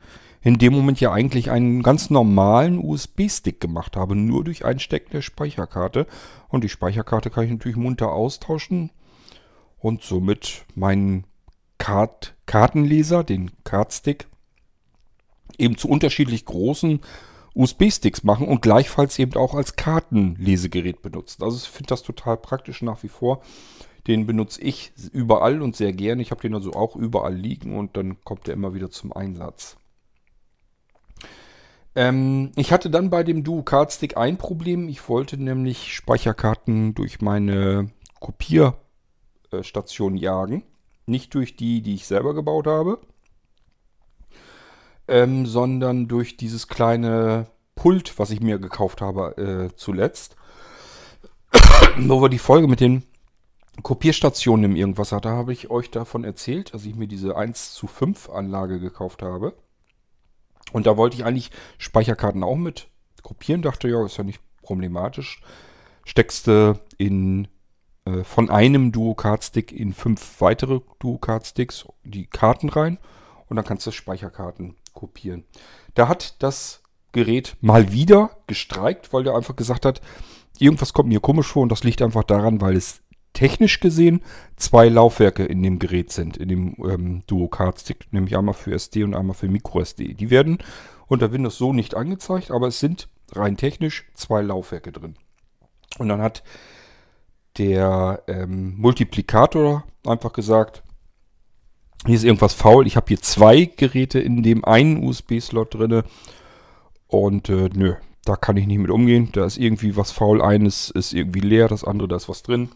in 0.41 0.57
dem 0.57 0.71
Moment 0.71 1.01
ja 1.01 1.11
eigentlich 1.11 1.51
einen 1.51 1.83
ganz 1.83 2.09
normalen 2.09 2.77
USB-Stick 2.77 3.59
gemacht 3.59 3.97
habe, 3.97 4.15
nur 4.15 4.45
durch 4.45 4.63
Einstecken 4.63 5.09
der 5.11 5.21
Speicherkarte. 5.21 6.07
Und 6.47 6.63
die 6.63 6.69
Speicherkarte 6.69 7.29
kann 7.29 7.43
ich 7.43 7.51
natürlich 7.51 7.75
munter 7.75 8.13
austauschen 8.13 8.91
und 9.79 10.03
somit 10.03 10.65
meinen 10.75 11.25
Kart 11.77 12.35
Kartenleser, 12.45 13.23
den 13.23 13.51
Cardstick, 13.63 14.27
eben 15.57 15.77
zu 15.77 15.87
unterschiedlich 15.87 16.45
großen 16.45 16.99
USB-Sticks 17.53 18.23
machen 18.23 18.47
und 18.47 18.61
gleichfalls 18.61 19.19
eben 19.19 19.35
auch 19.35 19.53
als 19.53 19.75
Kartenlesegerät 19.75 21.01
benutzen. 21.01 21.43
Also 21.43 21.57
ich 21.57 21.69
finde 21.69 21.89
das 21.89 22.03
total 22.03 22.37
praktisch 22.37 22.81
nach 22.81 23.03
wie 23.03 23.09
vor. 23.09 23.41
Den 24.07 24.25
benutze 24.25 24.61
ich 24.61 24.91
überall 25.11 25.61
und 25.61 25.75
sehr 25.75 25.93
gerne. 25.93 26.21
Ich 26.21 26.31
habe 26.31 26.41
den 26.41 26.55
also 26.55 26.73
auch 26.73 26.95
überall 26.95 27.35
liegen 27.35 27.77
und 27.77 27.97
dann 27.97 28.21
kommt 28.23 28.47
er 28.47 28.53
immer 28.53 28.73
wieder 28.73 28.89
zum 28.89 29.11
Einsatz. 29.13 29.77
Ähm, 31.95 32.51
ich 32.55 32.71
hatte 32.71 32.89
dann 32.89 33.09
bei 33.09 33.23
dem 33.23 33.43
Duo 33.43 33.61
Cardstick 33.63 34.15
ein 34.15 34.37
Problem. 34.37 34.87
Ich 34.87 35.09
wollte 35.09 35.37
nämlich 35.37 35.93
Speicherkarten 35.93 36.95
durch 36.95 37.21
meine 37.21 37.91
Kopierstation 39.49 40.15
jagen. 40.15 40.63
Nicht 41.05 41.33
durch 41.33 41.55
die, 41.55 41.81
die 41.81 41.95
ich 41.95 42.05
selber 42.05 42.35
gebaut 42.35 42.67
habe, 42.67 42.99
ähm, 45.07 45.45
sondern 45.45 46.07
durch 46.07 46.37
dieses 46.37 46.67
kleine 46.67 47.47
Pult, 47.75 48.19
was 48.19 48.29
ich 48.29 48.41
mir 48.41 48.59
gekauft 48.59 49.01
habe 49.01 49.37
äh, 49.37 49.75
zuletzt. 49.75 50.35
Wo 51.97 52.21
wir 52.21 52.29
die 52.29 52.37
Folge 52.37 52.67
mit 52.67 52.79
den 52.79 53.03
Kopierstationen 53.81 54.65
im 54.65 54.75
Irgendwas 54.75 55.11
hatte, 55.11 55.29
habe 55.29 55.51
ich 55.51 55.71
euch 55.71 55.89
davon 55.89 56.23
erzählt, 56.23 56.73
dass 56.73 56.85
ich 56.85 56.95
mir 56.95 57.07
diese 57.07 57.35
1 57.35 57.73
zu 57.73 57.87
5 57.87 58.29
Anlage 58.29 58.79
gekauft 58.79 59.23
habe. 59.23 59.55
Und 60.73 60.85
da 60.85 60.95
wollte 60.95 61.15
ich 61.15 61.25
eigentlich 61.25 61.49
Speicherkarten 61.79 62.43
auch 62.43 62.57
mit 62.57 62.87
kopieren. 63.23 63.63
Dachte, 63.63 63.87
ja, 63.87 64.05
ist 64.05 64.17
ja 64.17 64.23
nicht 64.23 64.41
problematisch. 64.61 65.41
Steckst 66.05 66.45
du 66.45 66.79
in, 66.97 67.47
äh, 68.09 68.23
von 68.23 68.49
einem 68.49 68.91
Duo-Card-Stick 68.91 69.71
in 69.71 69.93
fünf 69.93 70.41
weitere 70.41 70.81
Duo-Card-Sticks 70.99 71.87
die 72.03 72.25
Karten 72.25 72.69
rein 72.69 72.97
und 73.47 73.55
dann 73.55 73.65
kannst 73.65 73.85
du 73.87 73.91
Speicherkarten 73.91 74.75
kopieren. 74.93 75.43
Da 75.95 76.07
hat 76.07 76.41
das 76.41 76.81
Gerät 77.11 77.55
mal 77.61 77.91
wieder 77.91 78.31
gestreikt, 78.47 79.13
weil 79.13 79.23
der 79.23 79.35
einfach 79.35 79.55
gesagt 79.55 79.85
hat, 79.85 80.01
irgendwas 80.59 80.93
kommt 80.93 81.09
mir 81.09 81.19
komisch 81.19 81.47
vor 81.47 81.63
und 81.63 81.71
das 81.71 81.83
liegt 81.83 82.01
einfach 82.01 82.23
daran, 82.23 82.61
weil 82.61 82.75
es 82.75 83.01
technisch 83.33 83.79
gesehen 83.79 84.21
zwei 84.55 84.89
Laufwerke 84.89 85.45
in 85.45 85.63
dem 85.63 85.79
Gerät 85.79 86.11
sind, 86.11 86.37
in 86.37 86.49
dem 86.49 86.75
ähm, 86.83 87.23
Duo 87.27 87.47
Card 87.47 87.79
Stick, 87.79 88.11
nämlich 88.11 88.37
einmal 88.37 88.53
für 88.53 88.73
SD 88.73 89.03
und 89.03 89.15
einmal 89.15 89.35
für 89.35 89.47
Micro 89.47 89.79
SD. 89.81 90.13
Die 90.13 90.29
werden 90.29 90.59
unter 91.07 91.31
Windows 91.31 91.57
so 91.57 91.73
nicht 91.73 91.95
angezeigt, 91.95 92.51
aber 92.51 92.67
es 92.67 92.79
sind 92.79 93.07
rein 93.31 93.57
technisch 93.57 94.05
zwei 94.13 94.41
Laufwerke 94.41 94.91
drin. 94.91 95.15
Und 95.97 96.09
dann 96.09 96.21
hat 96.21 96.43
der 97.57 98.23
ähm, 98.27 98.75
Multiplikator 98.77 99.83
einfach 100.05 100.33
gesagt, 100.33 100.83
hier 102.05 102.15
ist 102.15 102.23
irgendwas 102.23 102.53
faul, 102.53 102.87
ich 102.87 102.95
habe 102.95 103.07
hier 103.09 103.21
zwei 103.21 103.65
Geräte 103.65 104.19
in 104.19 104.41
dem 104.43 104.63
einen 104.63 105.03
USB-Slot 105.03 105.73
drin 105.73 106.03
und 107.07 107.49
äh, 107.49 107.69
nö, 107.73 107.95
da 108.29 108.35
kann 108.35 108.57
ich 108.57 108.67
nicht 108.67 108.77
mit 108.77 108.91
umgehen. 108.91 109.29
Da 109.31 109.45
ist 109.45 109.57
irgendwie 109.57 109.95
was 109.95 110.11
faul. 110.11 110.41
Eines 110.41 110.91
ist 110.91 111.13
irgendwie 111.13 111.39
leer, 111.39 111.67
das 111.67 111.83
andere, 111.83 112.07
da 112.07 112.15
ist 112.15 112.29
was 112.29 112.43
drin. 112.43 112.69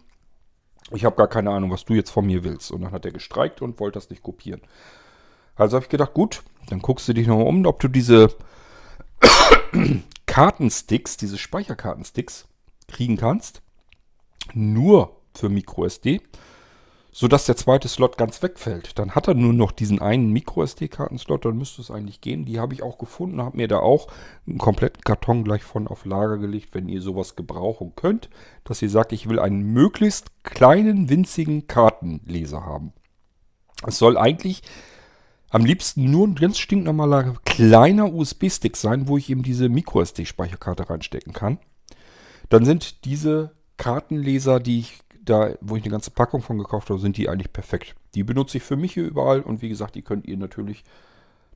Ich 0.92 1.06
habe 1.06 1.16
gar 1.16 1.28
keine 1.28 1.52
Ahnung, 1.52 1.72
was 1.72 1.86
du 1.86 1.94
jetzt 1.94 2.10
von 2.10 2.26
mir 2.26 2.44
willst. 2.44 2.72
Und 2.72 2.82
dann 2.82 2.92
hat 2.92 3.06
er 3.06 3.12
gestreikt 3.12 3.62
und 3.62 3.80
wollte 3.80 3.98
das 3.98 4.10
nicht 4.10 4.24
kopieren. 4.24 4.62
Also 5.56 5.76
habe 5.76 5.86
ich 5.86 5.90
gedacht, 5.90 6.14
gut, 6.14 6.42
dann 6.70 6.80
guckst 6.80 7.08
du 7.08 7.14
dich 7.14 7.28
nochmal 7.28 7.46
um, 7.46 7.66
ob 7.68 7.80
du 7.80 7.88
diese 7.88 8.36
Kartensticks, 10.26 11.18
diese 11.18 11.38
Speicherkartensticks 11.38 12.48
kriegen 12.88 13.18
kannst. 13.18 13.62
Nur 14.54 15.22
für 15.34 15.50
MicroSD 15.50 16.22
sodass 17.14 17.46
der 17.46 17.56
zweite 17.56 17.88
Slot 17.88 18.18
ganz 18.18 18.42
wegfällt. 18.42 18.98
Dann 18.98 19.12
hat 19.12 19.28
er 19.28 19.36
nur 19.36 19.54
noch 19.54 19.72
diesen 19.72 20.02
einen 20.02 20.32
Micro-SD-Kartenslot, 20.32 21.46
dann 21.46 21.58
müsste 21.58 21.82
es 21.82 21.92
eigentlich 21.92 22.22
gehen. 22.22 22.44
Die 22.44 22.60
habe 22.60 22.74
ich 22.74 22.82
auch 22.82 22.98
gefunden, 22.98 23.42
habe 23.42 23.58
mir 23.58 23.68
da 23.68 23.78
auch 23.78 24.08
einen 24.48 24.58
kompletten 24.58 25.04
Karton 25.04 25.44
gleich 25.44 25.62
von 25.62 25.88
auf 25.88 26.06
Lager 26.06 26.40
gelegt, 26.40 26.74
wenn 26.74 26.90
ihr 26.90 27.02
sowas 27.02 27.36
gebrauchen 27.36 27.94
könnt, 27.96 28.30
dass 28.64 28.82
ihr 28.82 28.90
sagt, 28.90 29.14
ich 29.14 29.30
will 29.30 29.40
einen 29.40 29.62
möglichst 29.62 30.44
kleinen, 30.44 31.08
winzigen 31.08 31.68
Kartenleser 31.68 32.66
haben. 32.66 32.94
Es 33.86 34.00
soll 34.00 34.18
eigentlich 34.18 34.64
am 35.52 35.66
liebsten 35.66 36.10
nur 36.10 36.28
ein 36.28 36.36
ganz 36.36 36.58
stinknormaler 36.58 37.36
kleiner 37.46 38.12
USB-Stick 38.12 38.76
sein, 38.76 39.08
wo 39.08 39.20
ich 39.20 39.30
eben 39.30 39.44
diese 39.44 39.70
Micro-SD-Speicherkarte 39.70 40.90
reinstecken 40.90 41.32
kann. 41.32 41.60
Dann 42.50 42.66
sind 42.66 43.06
diese 43.06 43.52
Kartenleser, 43.84 44.62
die 44.62 44.80
ich 44.80 45.00
da, 45.26 45.56
wo 45.60 45.76
ich 45.76 45.84
eine 45.84 45.92
ganze 45.92 46.12
Packung 46.12 46.42
von 46.42 46.58
gekauft 46.58 46.90
habe, 46.90 47.02
sind 47.02 47.18
die 47.18 47.28
eigentlich 47.28 47.52
perfekt. 47.52 47.96
Die 48.16 48.24
benutze 48.24 48.58
ich 48.58 48.64
für 48.64 48.78
mich 48.78 48.94
hier 48.94 49.06
überall 49.06 49.42
und 49.42 49.62
wie 49.62 49.68
gesagt, 49.68 49.96
die 49.96 50.02
könnt 50.02 50.26
ihr 50.26 50.38
natürlich 50.38 50.86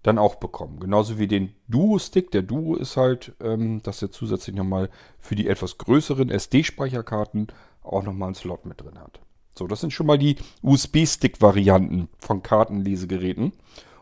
dann 0.04 0.18
auch 0.18 0.36
bekommen. 0.36 0.82
Genauso 0.82 1.20
wie 1.20 1.28
den 1.28 1.54
Duo-Stick. 1.70 2.32
Der 2.32 2.42
Duo 2.42 2.76
ist 2.76 2.98
halt, 2.98 3.34
ähm, 3.42 3.82
dass 3.82 4.02
er 4.02 4.12
zusätzlich 4.12 4.58
nochmal 4.58 4.90
für 5.20 5.36
die 5.36 5.48
etwas 5.48 5.78
größeren 5.78 6.30
SD-Speicherkarten 6.30 7.48
auch 7.82 8.04
nochmal 8.04 8.28
einen 8.28 8.36
Slot 8.36 8.66
mit 8.66 8.82
drin 8.82 9.00
hat. 9.00 9.22
So, 9.58 9.66
das 9.66 9.80
sind 9.80 9.94
schon 9.94 10.08
mal 10.08 10.18
die 10.18 10.36
USB-Stick-Varianten 10.62 12.10
von 12.18 12.44
Kartenlesegeräten. 12.44 13.54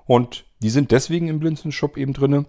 Und 0.05 0.45
die 0.63 0.71
sind 0.71 0.89
deswegen 0.89 1.27
im 1.27 1.39
Blinzen 1.39 1.71
Shop 1.71 1.95
eben 1.95 2.13
drin, 2.13 2.47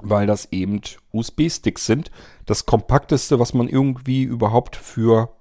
weil 0.00 0.26
das 0.26 0.52
eben 0.52 0.80
USB-Sticks 1.12 1.86
sind. 1.86 2.10
Das 2.46 2.66
kompakteste, 2.66 3.38
was 3.38 3.54
man 3.54 3.68
irgendwie 3.68 4.22
überhaupt 4.22 4.76
für 4.76 5.34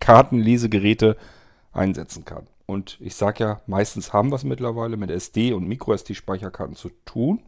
Kartenlesegeräte 0.00 1.16
einsetzen 1.72 2.24
kann. 2.24 2.46
Und 2.66 2.98
ich 3.00 3.14
sage 3.14 3.44
ja, 3.44 3.60
meistens 3.66 4.12
haben 4.12 4.30
wir 4.30 4.36
es 4.36 4.44
mittlerweile 4.44 4.96
mit 4.96 5.10
SD 5.10 5.52
und 5.52 5.66
MicroSD-Speicherkarten 5.68 6.76
zu 6.76 6.90
tun. 7.04 7.42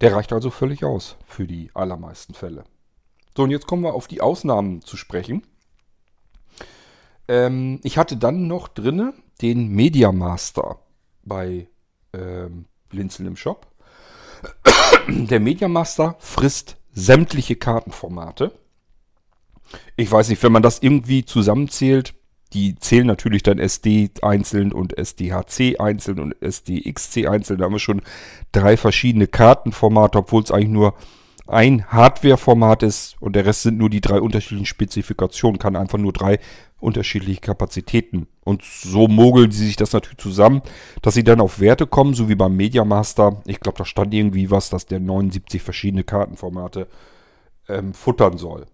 Der 0.00 0.14
reicht 0.14 0.32
also 0.32 0.50
völlig 0.50 0.84
aus 0.84 1.16
für 1.26 1.46
die 1.46 1.70
allermeisten 1.74 2.34
Fälle. 2.34 2.64
So, 3.36 3.42
und 3.42 3.50
jetzt 3.50 3.66
kommen 3.66 3.82
wir 3.82 3.94
auf 3.94 4.06
die 4.06 4.20
Ausnahmen 4.20 4.82
zu 4.82 4.96
sprechen. 4.96 5.42
Ähm, 7.28 7.80
ich 7.82 7.98
hatte 7.98 8.16
dann 8.16 8.46
noch 8.46 8.68
drinne 8.68 9.14
den 9.42 9.68
Media 9.68 10.12
Master 10.12 10.78
bei 11.24 11.68
ähm, 12.12 12.66
Blinzeln 12.88 13.26
im 13.26 13.36
Shop. 13.36 13.66
Der 15.08 15.40
Media 15.40 15.68
Master 15.68 16.16
frisst 16.18 16.76
sämtliche 16.92 17.56
Kartenformate. 17.56 18.52
Ich 19.96 20.10
weiß 20.10 20.28
nicht, 20.28 20.42
wenn 20.42 20.52
man 20.52 20.62
das 20.62 20.80
irgendwie 20.80 21.24
zusammenzählt, 21.24 22.14
die 22.52 22.76
zählen 22.76 23.06
natürlich 23.06 23.42
dann 23.42 23.58
SD 23.58 24.10
einzeln 24.22 24.72
und 24.72 24.96
SDHC 24.96 25.78
einzeln 25.78 26.20
und 26.20 26.40
SDXC 26.40 27.26
einzeln. 27.26 27.58
Da 27.58 27.64
haben 27.64 27.72
wir 27.72 27.78
schon 27.80 28.02
drei 28.52 28.76
verschiedene 28.76 29.26
Kartenformate, 29.26 30.18
obwohl 30.18 30.42
es 30.42 30.52
eigentlich 30.52 30.70
nur 30.70 30.94
ein 31.48 31.86
Hardware-Format 31.88 32.82
ist 32.82 33.16
und 33.20 33.36
der 33.36 33.46
Rest 33.46 33.62
sind 33.62 33.78
nur 33.78 33.90
die 33.90 34.00
drei 34.00 34.20
unterschiedlichen 34.20 34.66
Spezifikationen, 34.66 35.58
kann 35.58 35.76
einfach 35.76 35.98
nur 35.98 36.12
drei 36.12 36.38
unterschiedliche 36.80 37.40
Kapazitäten. 37.40 38.26
Und 38.44 38.62
so 38.62 39.08
mogeln 39.08 39.50
sie 39.50 39.66
sich 39.66 39.76
das 39.76 39.92
natürlich 39.92 40.18
zusammen, 40.18 40.62
dass 41.02 41.14
sie 41.14 41.24
dann 41.24 41.40
auf 41.40 41.58
Werte 41.60 41.86
kommen, 41.86 42.14
so 42.14 42.28
wie 42.28 42.34
beim 42.34 42.56
Media 42.56 42.84
Master. 42.84 43.42
Ich 43.46 43.60
glaube, 43.60 43.78
da 43.78 43.84
stand 43.84 44.12
irgendwie 44.12 44.50
was, 44.50 44.70
dass 44.70 44.86
der 44.86 45.00
79 45.00 45.62
verschiedene 45.62 46.04
Kartenformate 46.04 46.86
ähm, 47.68 47.94
futtern 47.94 48.38
soll. 48.38 48.66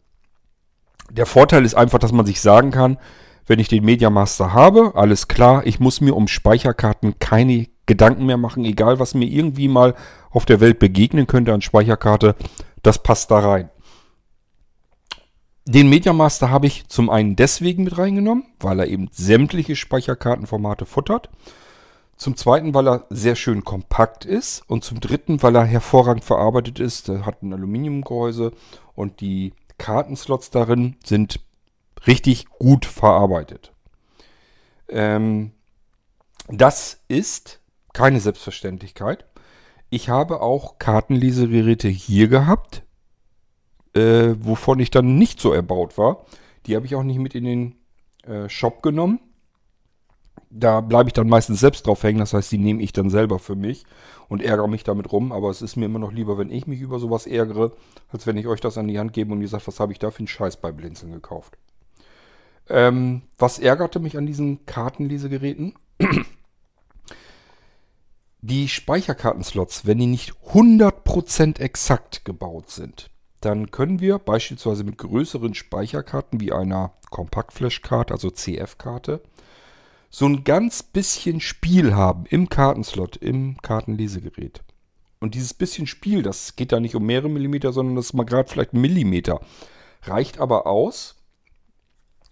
Der 1.11 1.27
Vorteil 1.27 1.65
ist 1.65 1.75
einfach, 1.75 1.99
dass 1.99 2.13
man 2.13 2.27
sich 2.27 2.41
sagen 2.41 2.71
kann, 2.71 2.99
wenn 3.47 3.59
ich 3.59 3.69
den 3.69 3.85
Media 3.85 4.11
Master 4.11 4.53
habe, 4.53 4.93
alles 4.95 5.29
klar, 5.29 5.67
ich 5.67 5.81
muss 5.81 6.01
mir 6.01 6.15
um 6.15 6.29
Speicherkarten 6.29 7.19
keine 7.19 7.67
Gedanken 7.87 8.27
mehr 8.27 8.37
machen, 8.37 8.65
egal 8.65 8.99
was 8.99 9.15
mir 9.15 9.27
irgendwie 9.27 9.69
mal 9.69 9.95
auf 10.31 10.47
der 10.47 10.61
Welt 10.61 10.79
begegnen 10.79 11.27
könnte 11.27 11.53
an 11.53 11.61
Speicherkarte, 11.61 12.37
das 12.83 13.03
passt 13.03 13.31
da 13.31 13.41
rein. 13.41 13.71
Den 15.65 15.89
Media 15.89 16.13
Master 16.13 16.51
habe 16.51 16.67
ich 16.67 16.89
zum 16.89 17.09
einen 17.09 17.37
deswegen 17.37 17.85
mit 17.85 17.97
reingenommen, 17.97 18.47
weil 18.59 18.81
er 18.81 18.89
eben 18.89 19.09
sämtliche 19.13 19.77
Speicherkartenformate 19.77 20.87
futtert. 20.87 21.31
Zum 22.17 22.37
zweiten, 22.37 22.75
weil 22.75 22.89
er 22.89 23.07
sehr 23.11 23.37
schön 23.37 23.63
kompakt 23.65 24.25
ist. 24.25 24.63
Und 24.67 24.83
zum 24.83 24.99
dritten, 25.01 25.43
weil 25.43 25.55
er 25.55 25.65
hervorragend 25.65 26.25
verarbeitet 26.25 26.81
ist. 26.81 27.09
Er 27.09 27.27
hat 27.27 27.43
ein 27.43 27.53
Aluminiumgehäuse 27.53 28.53
und 28.95 29.21
die 29.21 29.55
Kartenslots 29.79 30.51
darin 30.51 30.97
sind 31.05 31.41
richtig 32.07 32.47
gut 32.47 32.85
verarbeitet. 32.85 33.73
Ähm, 34.89 35.53
das 36.49 37.01
ist 37.09 37.61
keine 37.93 38.21
Selbstverständlichkeit. 38.21 39.25
Ich 39.91 40.09
habe 40.09 40.41
auch 40.41 40.79
Kartenlesegeräte 40.79 41.89
hier 41.89 42.29
gehabt, 42.29 42.83
äh, 43.95 44.35
wovon 44.39 44.81
ich 44.81 44.91
dann 44.91 45.19
nicht 45.19 45.41
so 45.41 45.53
erbaut 45.53 45.99
war. 45.99 46.25
Die 46.67 46.77
habe 46.77 46.87
ich 46.87 46.95
auch 46.95 47.03
nicht 47.03 47.19
mit 47.19 47.35
in 47.35 47.45
den 47.45 47.75
äh, 48.25 48.49
Shop 48.49 48.83
genommen. 48.83 49.21
Da 50.51 50.81
bleibe 50.81 51.09
ich 51.09 51.15
dann 51.15 51.29
meistens 51.29 51.61
selbst 51.61 51.87
drauf 51.87 52.03
hängen, 52.03 52.19
das 52.19 52.35
heißt, 52.35 52.53
die 52.53 52.59
nehme 52.59 52.83
ich 52.83 52.93
dann 52.93 53.09
selber 53.09 53.39
für 53.39 53.57
mich 53.57 53.87
und 54.29 54.43
ärgere 54.43 54.69
mich 54.69 54.85
damit 54.85 55.11
rum. 55.11 55.33
Aber 55.33 55.49
es 55.49 55.63
ist 55.63 55.77
mir 55.77 55.87
immer 55.87 55.99
noch 55.99 56.13
lieber, 56.13 56.37
wenn 56.37 56.51
ich 56.51 56.67
mich 56.67 56.81
über 56.81 56.99
sowas 56.99 57.27
ärgere, 57.27 57.73
als 58.11 58.27
wenn 58.27 58.37
ich 58.37 58.47
euch 58.47 58.61
das 58.61 58.77
an 58.77 58.89
die 58.89 58.99
Hand 58.99 59.15
gebe 59.15 59.33
und 59.33 59.41
ihr 59.41 59.49
sagt, 59.49 59.67
was 59.67 59.81
habe 59.81 59.93
ich 59.93 59.99
da 59.99 60.11
für 60.11 60.19
einen 60.19 60.29
Scheiß 60.29 60.59
bei 60.59 60.73
Blinzeln 60.73 61.13
gekauft. 61.13 61.57
Ähm, 62.69 63.23
was 63.39 63.59
ärgerte 63.59 63.99
mich 63.99 64.17
an 64.17 64.27
diesen 64.27 64.67
Kartenlesegeräten? 64.67 65.75
die 68.43 68.69
Speicherkartenslots, 68.69 69.87
wenn 69.87 69.99
die 69.99 70.07
nicht 70.07 70.33
100% 70.53 71.61
exakt 71.61 72.25
gebaut 72.25 72.71
sind, 72.71 73.11
dann 73.45 73.71
können 73.71 74.01
wir 74.01 74.19
beispielsweise 74.19 74.85
mit 74.85 74.99
größeren 74.99 75.55
Speicherkarten 75.55 76.41
wie 76.41 76.53
einer 76.53 76.93
Kompaktflash-Karte, 77.11 78.15
also 78.15 78.31
CF-Karte, 78.31 79.23
so 80.11 80.27
ein 80.27 80.45
ganz 80.45 80.83
bisschen 80.83 81.41
Spiel 81.41 81.95
haben 81.95 82.27
im 82.27 82.49
Kartenslot, 82.49 83.17
im 83.17 83.57
Kartenlesegerät. 83.63 84.63
Und 85.21 85.35
dieses 85.35 85.55
bisschen 85.55 85.87
Spiel, 85.87 86.23
das 86.23 86.57
geht 86.57 86.73
da 86.73 86.81
nicht 86.81 86.95
um 86.95 87.07
mehrere 87.07 87.29
Millimeter, 87.29 87.73
sondern 87.73 87.97
das 87.97 88.07
ist 88.07 88.13
mal 88.13 88.25
gerade 88.25 88.51
vielleicht 88.51 88.75
ein 88.75 88.81
Millimeter. 88.81 89.41
Reicht 90.03 90.39
aber 90.39 90.67
aus, 90.67 91.17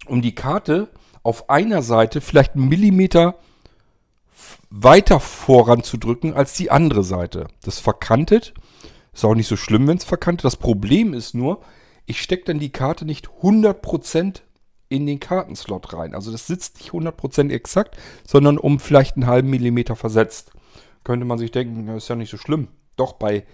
um 0.05 0.21
die 0.21 0.35
Karte 0.35 0.89
auf 1.23 1.49
einer 1.49 1.81
Seite 1.81 2.21
vielleicht 2.21 2.55
einen 2.55 2.67
Millimeter 2.67 3.35
weiter 4.69 5.19
voranzudrücken 5.19 6.33
als 6.33 6.53
die 6.53 6.71
andere 6.71 7.03
Seite. 7.03 7.47
Das 7.63 7.79
verkantet. 7.79 8.53
Ist 9.13 9.25
auch 9.25 9.35
nicht 9.35 9.47
so 9.47 9.57
schlimm, 9.57 9.87
wenn 9.87 9.97
es 9.97 10.03
verkantet. 10.03 10.45
Das 10.45 10.55
Problem 10.55 11.13
ist 11.13 11.33
nur, 11.33 11.61
ich 12.05 12.21
stecke 12.21 12.45
dann 12.45 12.59
die 12.59 12.71
Karte 12.71 13.05
nicht 13.05 13.27
100% 13.41 14.41
in 14.89 15.05
den 15.05 15.19
Kartenslot 15.19 15.93
rein. 15.93 16.13
Also 16.15 16.31
das 16.31 16.47
sitzt 16.47 16.77
nicht 16.79 16.91
100% 16.91 17.49
exakt, 17.51 17.97
sondern 18.27 18.57
um 18.57 18.79
vielleicht 18.79 19.15
einen 19.15 19.27
halben 19.27 19.49
Millimeter 19.49 19.95
versetzt. 19.95 20.51
Könnte 21.03 21.25
man 21.25 21.37
sich 21.37 21.51
denken, 21.51 21.87
das 21.87 22.03
ist 22.03 22.09
ja 22.09 22.15
nicht 22.15 22.29
so 22.29 22.37
schlimm. 22.37 22.67
Doch 22.95 23.13
bei 23.13 23.45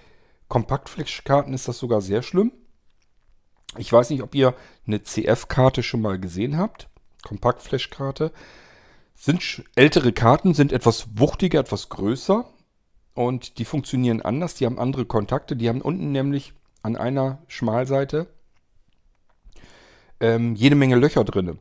Kompaktflash-Karten 0.47 1.53
ist 1.53 1.67
das 1.67 1.77
sogar 1.77 2.01
sehr 2.01 2.23
schlimm. 2.23 2.51
Ich 3.77 3.91
weiß 3.91 4.09
nicht, 4.09 4.23
ob 4.23 4.33
ihr 4.33 4.55
eine 4.85 5.03
CF-Karte 5.03 5.83
schon 5.83 6.01
mal 6.01 6.19
gesehen 6.19 6.57
habt. 6.57 6.89
Kompaktflash-Karte. 7.23 8.31
Sind 9.15 9.63
ältere 9.75 10.13
Karten, 10.13 10.53
sind 10.53 10.71
etwas 10.71 11.07
wuchtiger, 11.15 11.59
etwas 11.59 11.89
größer. 11.89 12.45
Und 13.17 13.57
die 13.57 13.65
funktionieren 13.65 14.21
anders. 14.21 14.53
Die 14.53 14.67
haben 14.67 14.77
andere 14.77 15.05
Kontakte. 15.05 15.55
Die 15.55 15.67
haben 15.67 15.81
unten 15.81 16.11
nämlich 16.11 16.53
an 16.83 16.95
einer 16.95 17.39
Schmalseite 17.47 18.27
ähm, 20.19 20.53
jede 20.53 20.75
Menge 20.75 20.97
Löcher 20.97 21.23
drin. 21.23 21.57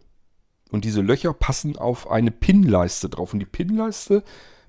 Und 0.71 0.85
diese 0.85 1.01
Löcher 1.01 1.33
passen 1.33 1.79
auf 1.79 2.11
eine 2.11 2.31
Pinleiste 2.31 3.09
drauf. 3.09 3.33
Und 3.33 3.39
die 3.39 3.47
Pinleiste 3.47 4.23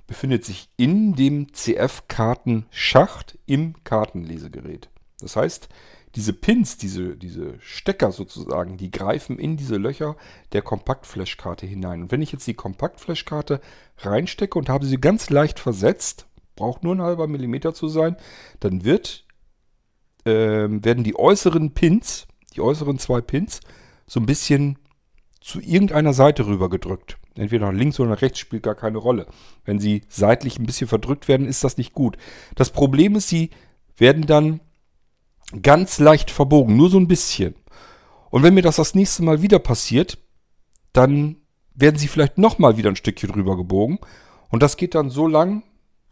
befindet 0.07 0.45
sich 0.45 0.69
in 0.77 1.13
dem 1.13 1.51
CF-Kartenschacht 1.51 3.37
im 3.47 3.75
Kartenlesegerät. 3.83 4.87
Das 5.19 5.35
heißt, 5.35 5.67
diese 6.15 6.31
Pins, 6.31 6.77
diese, 6.77 7.17
diese 7.17 7.55
Stecker 7.59 8.13
sozusagen, 8.13 8.77
die 8.77 8.91
greifen 8.91 9.39
in 9.39 9.57
diese 9.57 9.75
Löcher 9.75 10.15
der 10.53 10.61
Kompaktflashkarte 10.61 11.65
hinein. 11.65 12.03
Und 12.03 12.13
wenn 12.13 12.21
ich 12.21 12.31
jetzt 12.31 12.47
die 12.47 12.53
Kompaktflashkarte 12.53 13.59
reinstecke 13.97 14.57
und 14.57 14.69
habe 14.69 14.85
sie 14.85 15.01
ganz 15.01 15.29
leicht 15.29 15.59
versetzt, 15.59 16.27
braucht 16.57 16.83
nur 16.83 16.93
ein 16.93 17.01
halber 17.01 17.27
Millimeter 17.27 17.73
zu 17.73 17.87
sein, 17.87 18.17
dann 18.59 18.83
wird, 18.83 19.25
äh, 20.25 20.67
werden 20.67 21.05
die 21.05 21.17
äußeren 21.17 21.73
Pins, 21.73 22.27
die 22.53 22.61
äußeren 22.61 22.99
zwei 22.99 23.21
Pins, 23.21 23.61
so 24.05 24.19
ein 24.19 24.25
bisschen 24.25 24.77
zu 25.39 25.61
irgendeiner 25.61 26.11
Seite 26.11 26.45
rüber 26.45 26.69
gedrückt. 26.69 27.17
Entweder 27.35 27.67
nach 27.67 27.77
links 27.77 27.99
oder 27.99 28.09
nach 28.09 28.21
rechts 28.21 28.39
spielt 28.39 28.63
gar 28.63 28.75
keine 28.75 28.97
Rolle. 28.97 29.27
Wenn 29.63 29.79
sie 29.79 30.01
seitlich 30.09 30.59
ein 30.59 30.65
bisschen 30.65 30.87
verdrückt 30.87 31.27
werden, 31.27 31.47
ist 31.47 31.63
das 31.63 31.77
nicht 31.77 31.93
gut. 31.93 32.17
Das 32.55 32.71
Problem 32.71 33.15
ist, 33.15 33.29
sie 33.29 33.51
werden 33.95 34.25
dann 34.25 34.59
ganz 35.61 35.99
leicht 35.99 36.31
verbogen, 36.31 36.75
nur 36.75 36.89
so 36.89 36.97
ein 36.97 37.07
bisschen. 37.07 37.55
Und 38.29 38.43
wenn 38.43 38.55
mir 38.55 38.61
das 38.61 38.75
das 38.75 38.95
nächste 38.95 39.23
Mal 39.23 39.41
wieder 39.41 39.59
passiert, 39.59 40.17
dann 40.93 41.37
werden 41.73 41.97
sie 41.97 42.07
vielleicht 42.07 42.37
nochmal 42.37 42.77
wieder 42.77 42.89
ein 42.89 42.95
Stückchen 42.95 43.31
drüber 43.31 43.55
gebogen. 43.55 43.99
Und 44.49 44.63
das 44.63 44.77
geht 44.77 44.95
dann 44.95 45.09
so 45.09 45.27
lang, 45.27 45.63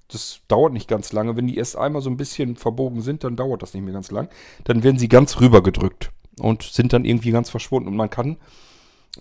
das 0.07 0.41
dauert 0.47 0.73
nicht 0.73 0.87
ganz 0.87 1.11
lange. 1.13 1.35
Wenn 1.35 1.47
die 1.47 1.57
erst 1.57 1.77
einmal 1.77 2.01
so 2.01 2.09
ein 2.09 2.17
bisschen 2.17 2.55
verbogen 2.55 3.01
sind, 3.01 3.23
dann 3.23 3.35
dauert 3.35 3.61
das 3.61 3.73
nicht 3.73 3.83
mehr 3.83 3.93
ganz 3.93 4.11
lang. 4.11 4.29
Dann 4.63 4.83
werden 4.83 4.99
sie 4.99 5.09
ganz 5.09 5.39
rüber 5.39 5.63
gedrückt 5.63 6.11
und 6.39 6.63
sind 6.63 6.93
dann 6.93 7.05
irgendwie 7.05 7.31
ganz 7.31 7.49
verschwunden. 7.49 7.89
Und 7.89 7.95
man 7.95 8.09
kann, 8.09 8.37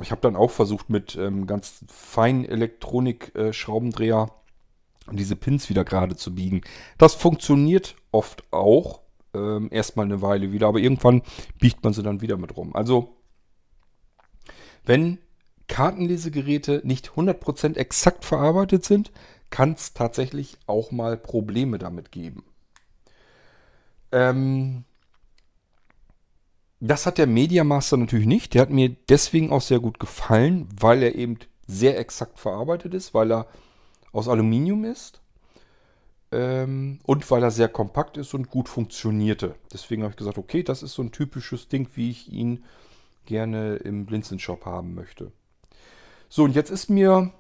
ich 0.01 0.11
habe 0.11 0.21
dann 0.21 0.37
auch 0.37 0.51
versucht 0.51 0.91
mit 0.91 1.17
ähm, 1.17 1.47
ganz 1.47 1.85
feinen 1.89 2.45
Elektronik-Schraubendreher 2.45 4.31
äh, 4.31 5.15
diese 5.15 5.37
Pins 5.37 5.69
wieder 5.69 5.85
gerade 5.85 6.17
zu 6.17 6.35
biegen. 6.35 6.63
Das 6.99 7.15
funktioniert 7.15 7.97
oft 8.11 8.45
auch 8.53 9.01
ähm, 9.35 9.69
erstmal 9.71 10.07
eine 10.07 10.23
Weile 10.23 10.53
wieder, 10.53 10.69
aber 10.69 10.79
irgendwann 10.79 11.23
biegt 11.59 11.85
man 11.85 11.93
sie 11.93 12.03
dann 12.03 12.21
wieder 12.21 12.37
mit 12.37 12.57
rum. 12.57 12.75
Also, 12.75 13.17
wenn 14.85 15.19
Kartenlesegeräte 15.69 16.83
nicht 16.85 17.11
100% 17.11 17.77
exakt 17.77 18.25
verarbeitet 18.25 18.85
sind, 18.85 19.13
kann 19.55 19.75
es 19.75 19.95
tatsächlich 19.95 20.59
auch 20.67 20.91
mal 20.91 21.17
Probleme 21.17 21.79
damit 21.79 22.11
geben. 22.11 22.43
Ähm, 24.11 24.83
das 26.81 27.07
hat 27.07 27.19
der 27.19 27.29
Media 27.29 27.63
Master 27.63 27.97
natürlich 27.97 28.27
nicht. 28.27 28.55
Der 28.55 28.63
hat 28.63 28.71
mir 28.71 28.97
deswegen 29.09 29.53
auch 29.53 29.61
sehr 29.61 29.79
gut 29.79 30.01
gefallen, 30.01 30.67
weil 30.77 31.05
er 31.05 31.15
eben 31.15 31.39
sehr 31.69 32.01
exakt 32.01 32.41
verarbeitet 32.41 32.95
ist, 32.95 33.15
weil 33.15 33.31
er 33.31 33.47
aus 34.11 34.27
Aluminium 34.27 34.85
ist 34.85 35.21
ähm, 36.33 36.99
und 37.05 37.31
weil 37.31 37.45
er 37.45 37.53
sehr 37.53 37.69
kompakt 37.69 38.17
ist 38.17 38.35
und 38.35 38.51
gut 38.51 38.69
funktionierte. 38.69 39.55
Deswegen 39.73 40.03
habe 40.03 40.11
ich 40.11 40.19
gesagt, 40.19 40.37
okay, 40.37 40.65
das 40.65 40.83
ist 40.83 40.95
so 40.95 41.03
ein 41.03 41.13
typisches 41.13 41.69
Ding, 41.69 41.89
wie 41.95 42.11
ich 42.11 42.29
ihn 42.29 42.65
gerne 43.25 43.77
im 43.77 44.05
Blinzeln-Shop 44.05 44.67
haben 44.67 44.97
möchte. 44.97 45.31
So, 46.29 46.43
und 46.43 46.57
jetzt 46.57 46.71
ist 46.71 46.91
mir 46.91 47.33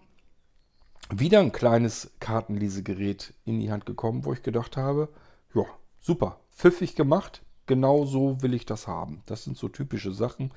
wieder 1.10 1.40
ein 1.40 1.52
kleines 1.52 2.12
Kartenlesegerät 2.20 3.34
in 3.44 3.60
die 3.60 3.70
Hand 3.70 3.86
gekommen, 3.86 4.24
wo 4.24 4.32
ich 4.32 4.42
gedacht 4.42 4.76
habe, 4.76 5.08
ja, 5.54 5.64
super, 6.00 6.40
pfiffig 6.52 6.94
gemacht, 6.94 7.42
genau 7.66 8.04
so 8.04 8.42
will 8.42 8.54
ich 8.54 8.66
das 8.66 8.86
haben. 8.86 9.22
Das 9.26 9.44
sind 9.44 9.56
so 9.56 9.68
typische 9.68 10.12
Sachen. 10.12 10.52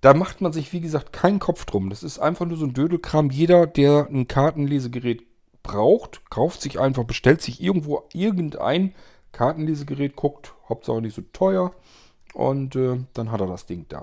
Da 0.00 0.14
macht 0.14 0.40
man 0.40 0.52
sich, 0.52 0.72
wie 0.72 0.80
gesagt, 0.80 1.12
keinen 1.12 1.40
Kopf 1.40 1.66
drum. 1.66 1.90
Das 1.90 2.02
ist 2.02 2.18
einfach 2.18 2.46
nur 2.46 2.56
so 2.56 2.64
ein 2.64 2.72
Dödelkram. 2.72 3.30
Jeder, 3.30 3.66
der 3.66 4.08
ein 4.10 4.28
Kartenlesegerät 4.28 5.24
braucht, 5.62 6.30
kauft 6.30 6.62
sich 6.62 6.80
einfach, 6.80 7.04
bestellt 7.04 7.42
sich 7.42 7.60
irgendwo 7.60 8.04
irgendein 8.12 8.94
Kartenlesegerät, 9.32 10.16
guckt, 10.16 10.54
Hauptsache 10.68 11.02
nicht 11.02 11.14
so 11.14 11.22
teuer 11.32 11.72
und 12.34 12.76
äh, 12.76 13.04
dann 13.12 13.30
hat 13.30 13.40
er 13.40 13.46
das 13.46 13.66
Ding 13.66 13.86
da. 13.88 14.02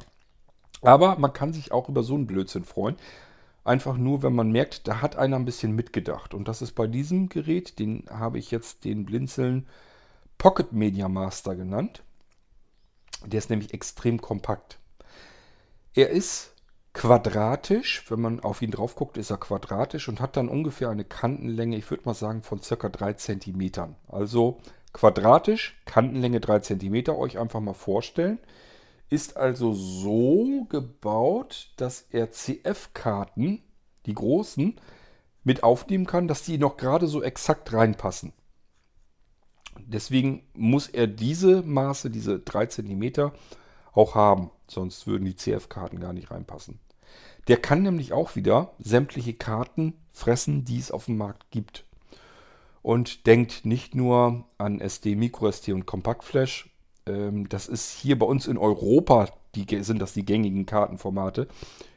Aber 0.81 1.17
man 1.17 1.33
kann 1.33 1.53
sich 1.53 1.71
auch 1.71 1.89
über 1.89 2.03
so 2.03 2.13
einen 2.13 2.27
Blödsinn 2.27 2.63
freuen. 2.63 2.95
Einfach 3.67 3.97
nur, 3.97 4.23
wenn 4.23 4.33
man 4.33 4.49
merkt, 4.49 4.87
da 4.87 5.01
hat 5.01 5.17
einer 5.17 5.35
ein 5.35 5.43
bisschen 5.43 5.73
mitgedacht. 5.73 6.33
Und 6.33 6.47
das 6.47 6.61
ist 6.61 6.71
bei 6.71 6.87
diesem 6.87 7.27
Gerät, 7.27 7.79
den 7.79 8.05
habe 8.09 8.39
ich 8.39 8.49
jetzt 8.49 8.85
den 8.85 9.05
Blinzeln 9.05 9.67
Pocket 10.37 10.71
Media 10.71 11.09
Master 11.09 11.53
genannt. 11.53 12.01
Der 13.25 13.39
ist 13.39 13.49
nämlich 13.49 13.73
extrem 13.73 14.21
kompakt. 14.21 14.79
Er 15.93 16.11
ist 16.11 16.53
quadratisch, 16.93 18.09
wenn 18.09 18.21
man 18.21 18.39
auf 18.39 18.61
ihn 18.61 18.71
drauf 18.71 18.95
guckt, 18.95 19.17
ist 19.17 19.31
er 19.31 19.37
quadratisch 19.37 20.07
und 20.07 20.21
hat 20.21 20.37
dann 20.37 20.47
ungefähr 20.47 20.89
eine 20.89 21.03
Kantenlänge, 21.03 21.75
ich 21.75 21.91
würde 21.91 22.03
mal 22.05 22.13
sagen, 22.13 22.43
von 22.43 22.61
circa 22.61 22.87
3 22.87 23.13
cm. 23.15 23.95
Also 24.07 24.61
quadratisch, 24.93 25.77
Kantenlänge 25.83 26.39
3 26.39 26.59
cm, 26.61 27.09
euch 27.09 27.37
einfach 27.37 27.59
mal 27.59 27.73
vorstellen. 27.73 28.39
Ist 29.09 29.37
also 29.37 29.73
so 29.73 30.65
gebaut, 30.69 31.71
dass 31.77 32.07
er 32.09 32.31
CF-Karten, 32.31 33.61
die 34.05 34.13
großen, 34.13 34.79
mit 35.43 35.63
aufnehmen 35.63 36.05
kann, 36.05 36.27
dass 36.27 36.43
die 36.43 36.57
noch 36.57 36.75
gerade 36.75 37.07
so 37.07 37.23
exakt 37.23 37.71
reinpassen. 37.71 38.33
Deswegen 39.79 40.43
muss 40.53 40.87
er 40.87 41.07
diese 41.07 41.61
Maße, 41.61 42.09
diese 42.09 42.39
3 42.39 42.65
cm, 42.65 43.31
auch 43.93 44.15
haben. 44.15 44.51
Sonst 44.67 45.07
würden 45.07 45.25
die 45.25 45.35
CF-Karten 45.35 45.99
gar 45.99 46.13
nicht 46.13 46.31
reinpassen. 46.31 46.79
Der 47.47 47.57
kann 47.57 47.83
nämlich 47.83 48.11
auch 48.11 48.35
wieder 48.35 48.73
sämtliche 48.79 49.33
Karten 49.33 49.93
fressen, 50.11 50.65
die 50.65 50.79
es 50.79 50.91
auf 50.91 51.05
dem 51.05 51.17
Markt 51.17 51.49
gibt. 51.51 51.85
Und 52.81 53.25
denkt 53.25 53.65
nicht 53.65 53.95
nur 53.95 54.45
an 54.57 54.81
SD, 54.81 55.15
MicroSD 55.15 55.71
und 55.71 55.85
Kompaktflash. 55.85 56.69
Ähm, 57.07 57.49
das 57.49 57.67
ist 57.67 57.91
hier 57.91 58.19
bei 58.19 58.25
uns 58.25 58.47
in 58.47 58.57
Europa, 58.57 59.29
die, 59.55 59.83
sind 59.83 59.99
das 59.99 60.13
die 60.13 60.25
gängigen 60.25 60.65
Kartenformate. 60.65 61.47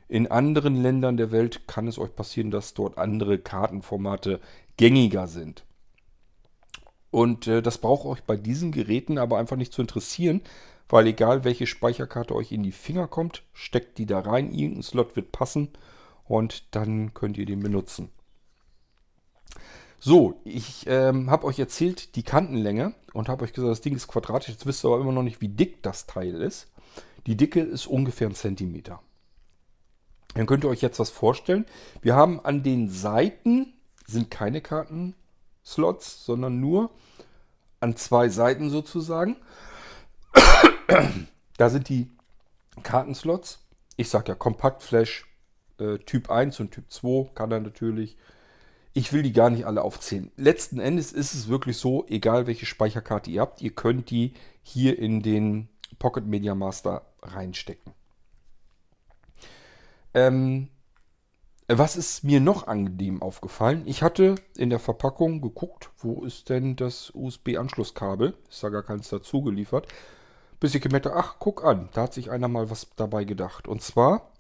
In 0.09 0.27
anderen 0.27 0.83
Ländern 0.83 1.17
der 1.17 1.31
Welt 1.31 1.67
kann 1.69 1.87
es 1.87 1.99
euch 1.99 2.15
passieren, 2.15 2.51
dass 2.51 2.75
dort 2.75 2.99
andere 2.99 3.39
Kartenformate 3.39 4.41
gängiger 4.77 5.29
sind. 5.29 5.65
Und 7.11 7.47
äh, 7.47 7.63
das 7.63 7.79
braucht 7.79 8.07
euch 8.07 8.23
bei 8.23 8.37
diesen 8.37 8.73
Geräten 8.73 9.19
aber 9.19 9.39
einfach 9.39 9.57
nicht 9.57 9.73
zu 9.73 9.83
interessieren, 9.83 10.43
weil 10.89 11.07
egal 11.07 11.45
welche 11.45 11.67
Speicherkarte 11.67 12.35
euch 12.35 12.53
in 12.53 12.63
die 12.63 12.73
Finger 12.73 13.07
kommt, 13.07 13.43
steckt 13.53 13.99
die 13.99 14.07
da 14.07 14.21
rein, 14.21 14.53
irgendein 14.53 14.83
Slot 14.83 15.17
wird 15.17 15.33
passen 15.33 15.69
und 16.25 16.75
dann 16.75 17.15
könnt 17.15 17.39
ihr 17.39 17.47
den 17.47 17.61
benutzen. 17.61 18.11
So, 20.03 20.41
ich 20.45 20.87
ähm, 20.87 21.31
habe 21.31 21.47
euch 21.47 21.59
erzählt 21.59 22.17
die 22.17 22.23
Kantenlänge 22.23 22.95
und 23.13 23.29
habe 23.29 23.45
euch 23.45 23.53
gesagt, 23.53 23.71
das 23.71 23.83
Ding 23.83 23.95
ist 23.95 24.09
quadratisch. 24.09 24.49
Jetzt 24.49 24.65
wisst 24.65 24.83
ihr 24.83 24.89
aber 24.89 25.03
immer 25.03 25.13
noch 25.13 25.23
nicht, 25.23 25.43
wie 25.43 25.49
dick 25.49 25.83
das 25.83 26.07
Teil 26.07 26.41
ist. 26.41 26.69
Die 27.27 27.37
Dicke 27.37 27.61
ist 27.61 27.87
ungefähr 27.87 28.27
ein 28.27 28.35
Zentimeter. 28.35 29.01
Dann 30.35 30.47
könnt 30.47 30.65
ihr 30.65 30.71
euch 30.71 30.81
jetzt 30.81 30.99
was 30.99 31.11
vorstellen. 31.11 31.67
Wir 32.01 32.17
haben 32.17 32.43
an 32.43 32.63
den 32.63 32.89
Seiten 32.89 33.75
sind 34.07 34.31
keine 34.31 34.63
Kartenslots, 34.63 36.25
sondern 36.25 36.61
nur 36.61 36.91
an 37.81 37.95
zwei 37.95 38.31
Seiten 38.31 38.71
sozusagen. 38.71 39.37
da 41.59 41.69
sind 41.69 41.91
die 41.91 42.11
Kartenslots. 42.83 43.59
Ich 43.97 44.09
sage 44.09 44.29
ja 44.29 44.35
Kompaktflash 44.35 45.27
äh, 45.79 45.99
Typ 45.99 46.31
1 46.31 46.59
und 46.61 46.71
Typ 46.71 46.91
2 46.91 47.35
kann 47.35 47.53
er 47.53 47.61
natürlich. 47.61 48.17
Ich 48.93 49.13
will 49.13 49.23
die 49.23 49.33
gar 49.33 49.51
nicht 49.51 49.67
alle 49.67 49.83
aufzählen. 49.83 50.33
Letzten 50.37 50.81
Endes 50.81 51.13
ist 51.13 51.35
es 51.35 51.49
wirklich 51.49 51.77
so, 51.77 52.07
egal 52.09 52.47
welche 52.47 52.67
Speicherkarte 52.67 53.31
ihr 53.31 53.41
habt, 53.41 53.63
ihr 53.63 53.71
könnt 53.71 54.11
die 54.11 54.35
hier 54.63 54.99
in 54.99 55.23
den 55.23 55.69
Pocket 55.99 56.27
Media 56.27 56.55
Master 56.55 57.07
reinstecken. 57.23 57.93
Ähm, 60.13 60.69
was 61.69 61.97
ist 61.97 62.25
mir 62.25 62.41
noch 62.41 62.67
angenehm 62.67 63.23
aufgefallen? 63.23 63.83
Ich 63.87 64.03
hatte 64.03 64.35
in 64.57 64.71
der 64.71 64.81
Verpackung 64.81 65.41
geguckt, 65.41 65.91
wo 65.99 66.25
ist 66.25 66.49
denn 66.49 66.75
das 66.75 67.13
USB-Anschlusskabel? 67.15 68.35
Ist 68.49 68.65
da 68.65 68.71
gar 68.71 68.83
keins 68.83 69.09
dazu 69.09 69.43
geliefert 69.43 69.87
bis 70.61 70.75
ich 70.75 70.83
gemerkt 70.83 71.07
habe, 71.07 71.17
ach, 71.17 71.37
guck 71.39 71.65
an, 71.65 71.89
da 71.95 72.03
hat 72.03 72.15
sich 72.15 72.31
einer 72.31 72.47
mal 72.47 72.71
was 72.71 72.89
dabei 72.95 73.25
gedacht. 73.25 73.67
Und 73.67 73.83
zwar 73.83 74.31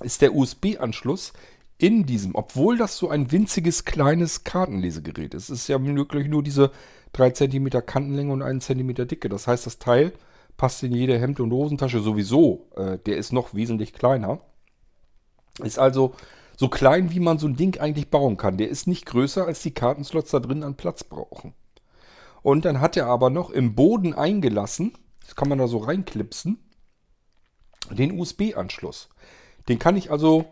ist 0.00 0.20
der 0.20 0.34
USB-Anschluss 0.34 1.32
in 1.78 2.06
diesem, 2.06 2.34
obwohl 2.34 2.78
das 2.78 2.96
so 2.96 3.08
ein 3.08 3.32
winziges 3.32 3.84
kleines 3.84 4.44
Kartenlesegerät 4.44 5.34
ist, 5.34 5.50
ist 5.50 5.68
ja 5.68 5.82
wirklich 5.82 6.28
nur 6.28 6.42
diese 6.42 6.70
3 7.12 7.30
cm 7.30 7.70
Kantenlänge 7.84 8.32
und 8.32 8.42
1 8.42 8.64
cm 8.64 8.94
Dicke. 9.08 9.28
Das 9.28 9.46
heißt, 9.46 9.66
das 9.66 9.78
Teil 9.78 10.12
passt 10.56 10.82
in 10.82 10.92
jede 10.92 11.18
Hemd- 11.18 11.40
und 11.40 11.52
Hosentasche 11.52 12.00
sowieso. 12.00 12.68
Äh, 12.76 12.98
der 12.98 13.16
ist 13.16 13.32
noch 13.32 13.54
wesentlich 13.54 13.92
kleiner. 13.92 14.40
Ist 15.62 15.78
also 15.78 16.14
so 16.56 16.68
klein, 16.68 17.10
wie 17.12 17.20
man 17.20 17.38
so 17.38 17.48
ein 17.48 17.56
Ding 17.56 17.80
eigentlich 17.80 18.08
bauen 18.08 18.36
kann. 18.36 18.56
Der 18.56 18.68
ist 18.68 18.86
nicht 18.86 19.06
größer, 19.06 19.44
als 19.44 19.62
die 19.62 19.74
Kartenslots 19.74 20.30
da 20.30 20.38
drin 20.38 20.62
an 20.62 20.76
Platz 20.76 21.02
brauchen. 21.02 21.54
Und 22.42 22.64
dann 22.64 22.80
hat 22.80 22.96
er 22.96 23.06
aber 23.06 23.30
noch 23.30 23.50
im 23.50 23.74
Boden 23.74 24.14
eingelassen 24.14 24.92
das 25.24 25.36
kann 25.36 25.48
man 25.48 25.58
da 25.58 25.66
so 25.66 25.78
reinklipsen. 25.78 26.58
Den 27.90 28.18
USB-Anschluss. 28.18 29.08
Den 29.68 29.78
kann 29.78 29.96
ich 29.96 30.10
also 30.10 30.46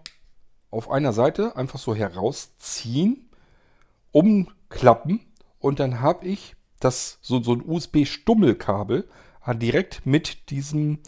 auf 0.73 0.91
einer 0.91 1.13
Seite 1.13 1.55
einfach 1.55 1.79
so 1.79 1.95
herausziehen, 1.95 3.29
umklappen 4.11 5.21
und 5.59 5.79
dann 5.79 6.01
habe 6.01 6.27
ich 6.27 6.57
das 6.81 7.19
so, 7.21 7.43
so 7.43 7.53
ein 7.55 7.63
USB-Stummelkabel 7.65 9.09
direkt 9.55 10.07
mit 10.07 10.51
diesem 10.51 10.99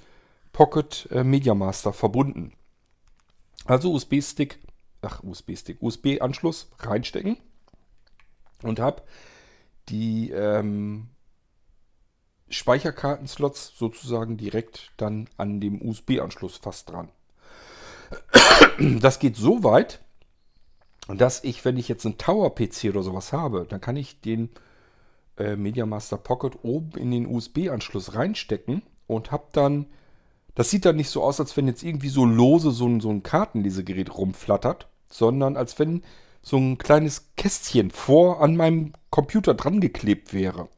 Pocket 0.52 1.08
äh, 1.10 1.24
Media 1.24 1.54
Master 1.54 1.92
verbunden. 1.92 2.52
Also 3.64 3.92
USB-Stick, 3.92 4.60
ach 5.00 5.22
USB-Stick, 5.22 5.82
USB-Anschluss 5.82 6.70
reinstecken 6.78 7.38
und 8.62 8.78
habe 8.78 9.02
die 9.88 10.30
ähm, 10.30 11.08
Speicherkartenslots 12.50 13.72
sozusagen 13.76 14.36
direkt 14.36 14.92
dann 14.98 15.28
an 15.38 15.60
dem 15.60 15.80
USB-Anschluss 15.80 16.58
fast 16.58 16.90
dran. 16.90 17.08
Das 19.00 19.18
geht 19.18 19.36
so 19.36 19.62
weit, 19.62 20.00
dass 21.08 21.44
ich, 21.44 21.64
wenn 21.64 21.76
ich 21.76 21.88
jetzt 21.88 22.04
einen 22.06 22.18
Tower-PC 22.18 22.86
oder 22.88 23.02
sowas 23.02 23.32
habe, 23.32 23.66
dann 23.68 23.80
kann 23.80 23.96
ich 23.96 24.20
den 24.20 24.50
äh, 25.36 25.56
MediaMaster 25.56 26.16
Pocket 26.16 26.58
oben 26.62 26.98
in 26.98 27.10
den 27.10 27.26
USB-Anschluss 27.26 28.14
reinstecken 28.14 28.82
und 29.06 29.30
habe 29.30 29.46
dann, 29.52 29.86
das 30.54 30.70
sieht 30.70 30.84
dann 30.84 30.96
nicht 30.96 31.10
so 31.10 31.22
aus, 31.22 31.40
als 31.40 31.56
wenn 31.56 31.66
jetzt 31.66 31.82
irgendwie 31.82 32.08
so 32.08 32.24
lose 32.24 32.70
so 32.70 32.86
ein, 32.86 33.00
so 33.00 33.10
ein 33.10 33.22
Kartenlesegerät 33.22 34.16
rumflattert, 34.16 34.88
sondern 35.10 35.56
als 35.56 35.78
wenn 35.78 36.02
so 36.42 36.56
ein 36.56 36.78
kleines 36.78 37.32
Kästchen 37.36 37.90
vor 37.90 38.40
an 38.40 38.56
meinem 38.56 38.92
Computer 39.10 39.54
dran 39.54 39.80
geklebt 39.80 40.32
wäre. 40.32 40.68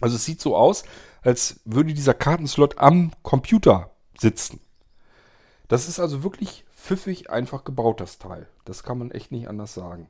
Also 0.00 0.16
es 0.16 0.24
sieht 0.24 0.40
so 0.40 0.56
aus, 0.56 0.84
als 1.22 1.60
würde 1.64 1.94
dieser 1.94 2.14
Kartenslot 2.14 2.78
am 2.78 3.12
Computer 3.22 3.90
sitzen. 4.18 4.60
Das 5.68 5.88
ist 5.88 5.98
also 5.98 6.22
wirklich 6.22 6.64
pfiffig 6.74 7.30
einfach 7.30 7.64
gebaut, 7.64 8.00
das 8.00 8.18
Teil. 8.18 8.48
Das 8.64 8.82
kann 8.82 8.98
man 8.98 9.10
echt 9.10 9.32
nicht 9.32 9.48
anders 9.48 9.74
sagen. 9.74 10.08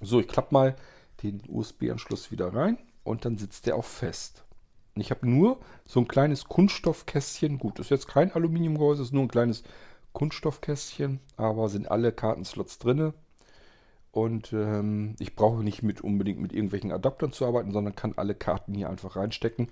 So, 0.00 0.20
ich 0.20 0.28
klappe 0.28 0.52
mal 0.52 0.76
den 1.22 1.42
USB-Anschluss 1.48 2.30
wieder 2.30 2.52
rein 2.54 2.78
und 3.04 3.24
dann 3.24 3.38
sitzt 3.38 3.66
der 3.66 3.76
auch 3.76 3.84
fest. 3.84 4.44
ich 4.94 5.10
habe 5.10 5.28
nur 5.28 5.58
so 5.84 6.00
ein 6.00 6.08
kleines 6.08 6.46
Kunststoffkästchen. 6.46 7.58
Gut, 7.58 7.78
ist 7.78 7.90
jetzt 7.90 8.08
kein 8.08 8.32
Aluminiumgehäuse, 8.32 9.02
ist 9.02 9.12
nur 9.12 9.22
ein 9.22 9.28
kleines 9.28 9.62
Kunststoffkästchen, 10.12 11.20
aber 11.36 11.68
sind 11.68 11.90
alle 11.90 12.12
Kartenslots 12.12 12.78
drinne. 12.78 13.14
Und 14.10 14.54
ähm, 14.54 15.14
ich 15.18 15.36
brauche 15.36 15.62
nicht 15.62 15.82
mit 15.82 16.00
unbedingt 16.00 16.40
mit 16.40 16.54
irgendwelchen 16.54 16.90
Adaptern 16.90 17.32
zu 17.32 17.44
arbeiten, 17.44 17.72
sondern 17.72 17.94
kann 17.94 18.14
alle 18.16 18.34
Karten 18.34 18.72
hier 18.72 18.88
einfach 18.88 19.16
reinstecken. 19.16 19.68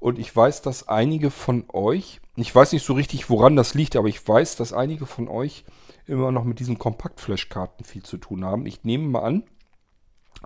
Und 0.00 0.18
ich 0.18 0.34
weiß, 0.34 0.62
dass 0.62 0.88
einige 0.88 1.30
von 1.30 1.64
euch, 1.72 2.20
ich 2.36 2.54
weiß 2.54 2.72
nicht 2.72 2.84
so 2.84 2.92
richtig, 2.92 3.30
woran 3.30 3.56
das 3.56 3.74
liegt, 3.74 3.96
aber 3.96 4.08
ich 4.08 4.26
weiß, 4.26 4.56
dass 4.56 4.72
einige 4.72 5.06
von 5.06 5.28
euch 5.28 5.64
immer 6.06 6.30
noch 6.30 6.44
mit 6.44 6.60
diesen 6.60 6.78
Kompaktflash-Karten 6.78 7.84
viel 7.84 8.02
zu 8.02 8.16
tun 8.16 8.44
haben. 8.44 8.64
Ich 8.66 8.84
nehme 8.84 9.08
mal 9.08 9.22
an, 9.22 9.42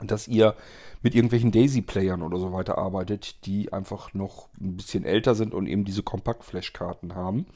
dass 0.01 0.27
ihr 0.27 0.57
mit 1.03 1.15
irgendwelchen 1.15 1.53
Daisy-Playern 1.53 2.23
oder 2.23 2.38
so 2.38 2.53
weiter 2.53 2.79
arbeitet, 2.79 3.45
die 3.45 3.73
einfach 3.73 4.15
noch 4.15 4.49
ein 4.61 4.77
bisschen 4.77 5.05
älter 5.05 5.35
sind 5.35 5.53
und 5.53 5.67
eben 5.67 5.85
diese 5.85 6.03
Kompaktflash-Karten 6.03 7.15
haben. 7.15 7.47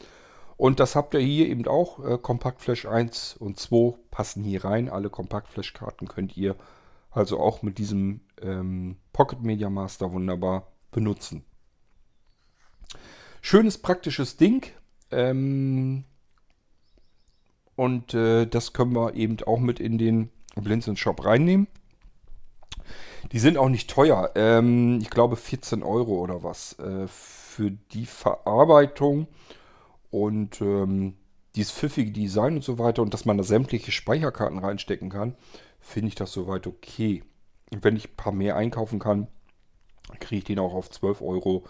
Und 0.56 0.80
das 0.80 0.96
habt 0.96 1.14
ihr 1.14 1.20
hier 1.20 1.48
eben 1.48 1.66
auch. 1.66 2.04
Äh, 2.04 2.18
Kompaktflash 2.18 2.86
1 2.86 3.36
und 3.38 3.58
2 3.58 3.96
passen 4.10 4.42
hier 4.42 4.64
rein. 4.64 4.88
Alle 4.88 5.10
Kompaktflash-Karten 5.10 6.08
könnt 6.08 6.36
ihr 6.36 6.56
also 7.10 7.40
auch 7.40 7.62
mit 7.62 7.78
diesem 7.78 8.20
ähm, 8.42 8.96
Pocket 9.12 9.42
Media 9.42 9.70
Master 9.70 10.12
wunderbar 10.12 10.66
benutzen. 10.90 11.44
Schönes, 13.48 13.78
praktisches 13.78 14.36
Ding. 14.36 14.66
Ähm, 15.12 16.02
und 17.76 18.12
äh, 18.12 18.44
das 18.44 18.72
können 18.72 18.92
wir 18.92 19.14
eben 19.14 19.36
auch 19.46 19.60
mit 19.60 19.78
in 19.78 19.98
den 19.98 20.30
Blinzeln 20.56 20.96
Shop 20.96 21.24
reinnehmen. 21.24 21.68
Die 23.30 23.38
sind 23.38 23.56
auch 23.56 23.68
nicht 23.68 23.88
teuer. 23.88 24.32
Ähm, 24.34 24.98
ich 25.00 25.10
glaube 25.10 25.36
14 25.36 25.84
Euro 25.84 26.18
oder 26.20 26.42
was 26.42 26.76
äh, 26.80 27.06
für 27.06 27.70
die 27.70 28.06
Verarbeitung 28.06 29.28
und 30.10 30.60
ähm, 30.60 31.14
dieses 31.54 31.70
pfiffige 31.70 32.10
Design 32.10 32.56
und 32.56 32.64
so 32.64 32.80
weiter 32.80 33.00
und 33.02 33.14
dass 33.14 33.26
man 33.26 33.38
da 33.38 33.44
sämtliche 33.44 33.92
Speicherkarten 33.92 34.58
reinstecken 34.58 35.08
kann, 35.08 35.36
finde 35.78 36.08
ich 36.08 36.16
das 36.16 36.32
soweit 36.32 36.66
okay. 36.66 37.22
Und 37.70 37.84
wenn 37.84 37.94
ich 37.94 38.08
ein 38.08 38.16
paar 38.16 38.32
mehr 38.32 38.56
einkaufen 38.56 38.98
kann, 38.98 39.28
kriege 40.18 40.38
ich 40.38 40.44
den 40.44 40.58
auch 40.58 40.74
auf 40.74 40.90
12 40.90 41.22
Euro 41.22 41.64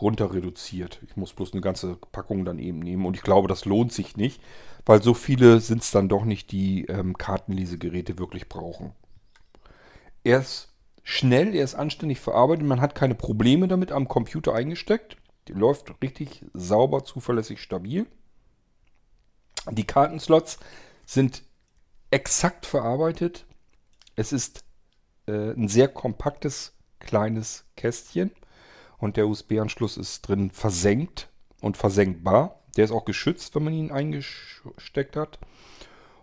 runter 0.00 0.32
reduziert. 0.32 1.00
Ich 1.06 1.16
muss 1.16 1.32
bloß 1.32 1.52
eine 1.52 1.60
ganze 1.60 1.96
Packung 1.96 2.44
dann 2.44 2.58
eben 2.58 2.78
nehmen 2.78 3.06
und 3.06 3.16
ich 3.16 3.22
glaube, 3.22 3.48
das 3.48 3.64
lohnt 3.64 3.92
sich 3.92 4.16
nicht, 4.16 4.40
weil 4.86 5.02
so 5.02 5.14
viele 5.14 5.60
sind 5.60 5.82
es 5.82 5.90
dann 5.90 6.08
doch 6.08 6.24
nicht, 6.24 6.52
die 6.52 6.86
ähm, 6.86 7.16
Kartenlesegeräte 7.16 8.18
wirklich 8.18 8.48
brauchen. 8.48 8.92
Er 10.24 10.40
ist 10.40 10.72
schnell, 11.02 11.54
er 11.54 11.64
ist 11.64 11.74
anständig 11.74 12.20
verarbeitet, 12.20 12.66
man 12.66 12.80
hat 12.80 12.94
keine 12.94 13.14
Probleme 13.14 13.68
damit 13.68 13.92
am 13.92 14.08
Computer 14.08 14.54
eingesteckt. 14.54 15.16
Die 15.48 15.54
läuft 15.54 15.94
richtig 16.02 16.44
sauber, 16.52 17.04
zuverlässig, 17.04 17.60
stabil. 17.60 18.06
Die 19.70 19.84
Kartenslots 19.84 20.58
sind 21.06 21.42
exakt 22.10 22.66
verarbeitet. 22.66 23.46
Es 24.14 24.32
ist 24.32 24.64
äh, 25.26 25.52
ein 25.52 25.68
sehr 25.68 25.88
kompaktes, 25.88 26.76
kleines 26.98 27.64
Kästchen. 27.76 28.30
Und 28.98 29.16
der 29.16 29.28
USB-Anschluss 29.28 29.96
ist 29.96 30.22
drin 30.22 30.50
versenkt 30.50 31.28
und 31.60 31.76
versenkbar. 31.76 32.60
Der 32.76 32.84
ist 32.84 32.90
auch 32.90 33.04
geschützt, 33.04 33.54
wenn 33.54 33.64
man 33.64 33.72
ihn 33.72 33.90
eingesteckt 33.90 35.16
hat. 35.16 35.38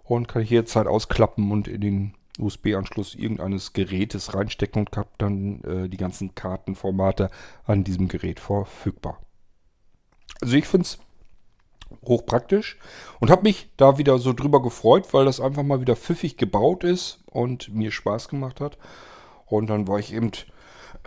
Und 0.03 0.27
kann 0.27 0.43
ich 0.43 0.49
jederzeit 0.49 0.87
ausklappen 0.87 1.51
und 1.51 1.67
in 1.67 1.81
den 1.81 2.13
USB-Anschluss 2.37 3.15
irgendeines 3.15 3.73
Gerätes 3.73 4.33
reinstecken 4.33 4.81
und 4.81 4.97
habe 4.97 5.09
dann 5.17 5.63
äh, 5.63 5.89
die 5.89 5.97
ganzen 5.97 6.35
Kartenformate 6.35 7.29
an 7.65 7.83
diesem 7.83 8.07
Gerät 8.07 8.39
verfügbar. 8.39 9.19
Also 10.41 10.55
ich 10.55 10.67
finde 10.67 10.85
es 10.85 10.99
hochpraktisch 12.05 12.77
und 13.19 13.29
habe 13.29 13.43
mich 13.43 13.69
da 13.77 13.97
wieder 13.97 14.19
so 14.19 14.33
drüber 14.33 14.61
gefreut, 14.61 15.13
weil 15.13 15.25
das 15.25 15.39
einfach 15.39 15.63
mal 15.63 15.81
wieder 15.81 15.95
pfiffig 15.95 16.37
gebaut 16.37 16.83
ist 16.83 17.23
und 17.31 17.73
mir 17.73 17.91
Spaß 17.91 18.27
gemacht 18.27 18.59
hat. 18.59 18.77
Und 19.45 19.67
dann 19.67 19.87
war 19.87 19.99
ich 19.99 20.13
eben 20.13 20.31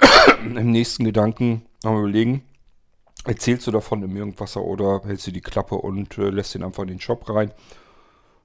im 0.45 0.71
nächsten 0.71 1.05
Gedanken 1.05 1.63
am 1.85 1.99
überlegen, 1.99 2.43
erzählst 3.25 3.67
du 3.67 3.71
davon 3.71 4.03
im 4.03 4.17
Irgendwasser 4.17 4.63
oder 4.63 5.03
hältst 5.05 5.27
du 5.27 5.33
die 5.33 5.41
Klappe 5.41 5.77
und 5.77 6.19
äh, 6.19 6.31
lässt 6.31 6.55
ihn 6.55 6.63
einfach 6.63 6.83
in 6.83 6.89
den 6.89 7.01
Shop 7.01 7.29
rein. 7.29 7.53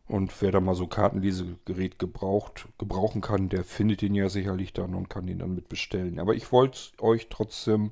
Und 0.08 0.42
wer 0.42 0.52
da 0.52 0.60
mal 0.60 0.76
so 0.76 0.88
Kartenlesegerät 0.88 1.98
gebraucht, 1.98 2.68
gebrauchen 2.78 3.22
kann, 3.22 3.50
der 3.50 3.64
findet 3.64 4.02
den 4.02 4.16
ja 4.16 4.30
sicherlich 4.30 4.74
dann 4.74 4.96
und 4.96 5.10
kann 5.10 5.26
den 5.26 5.40
dann 5.40 5.56
mit 5.56 5.70
bestellen. 5.70 6.20
Aber 6.20 6.36
ich 6.36 6.52
wollte 6.52 6.80
euch 7.00 7.28
trotzdem 7.30 7.92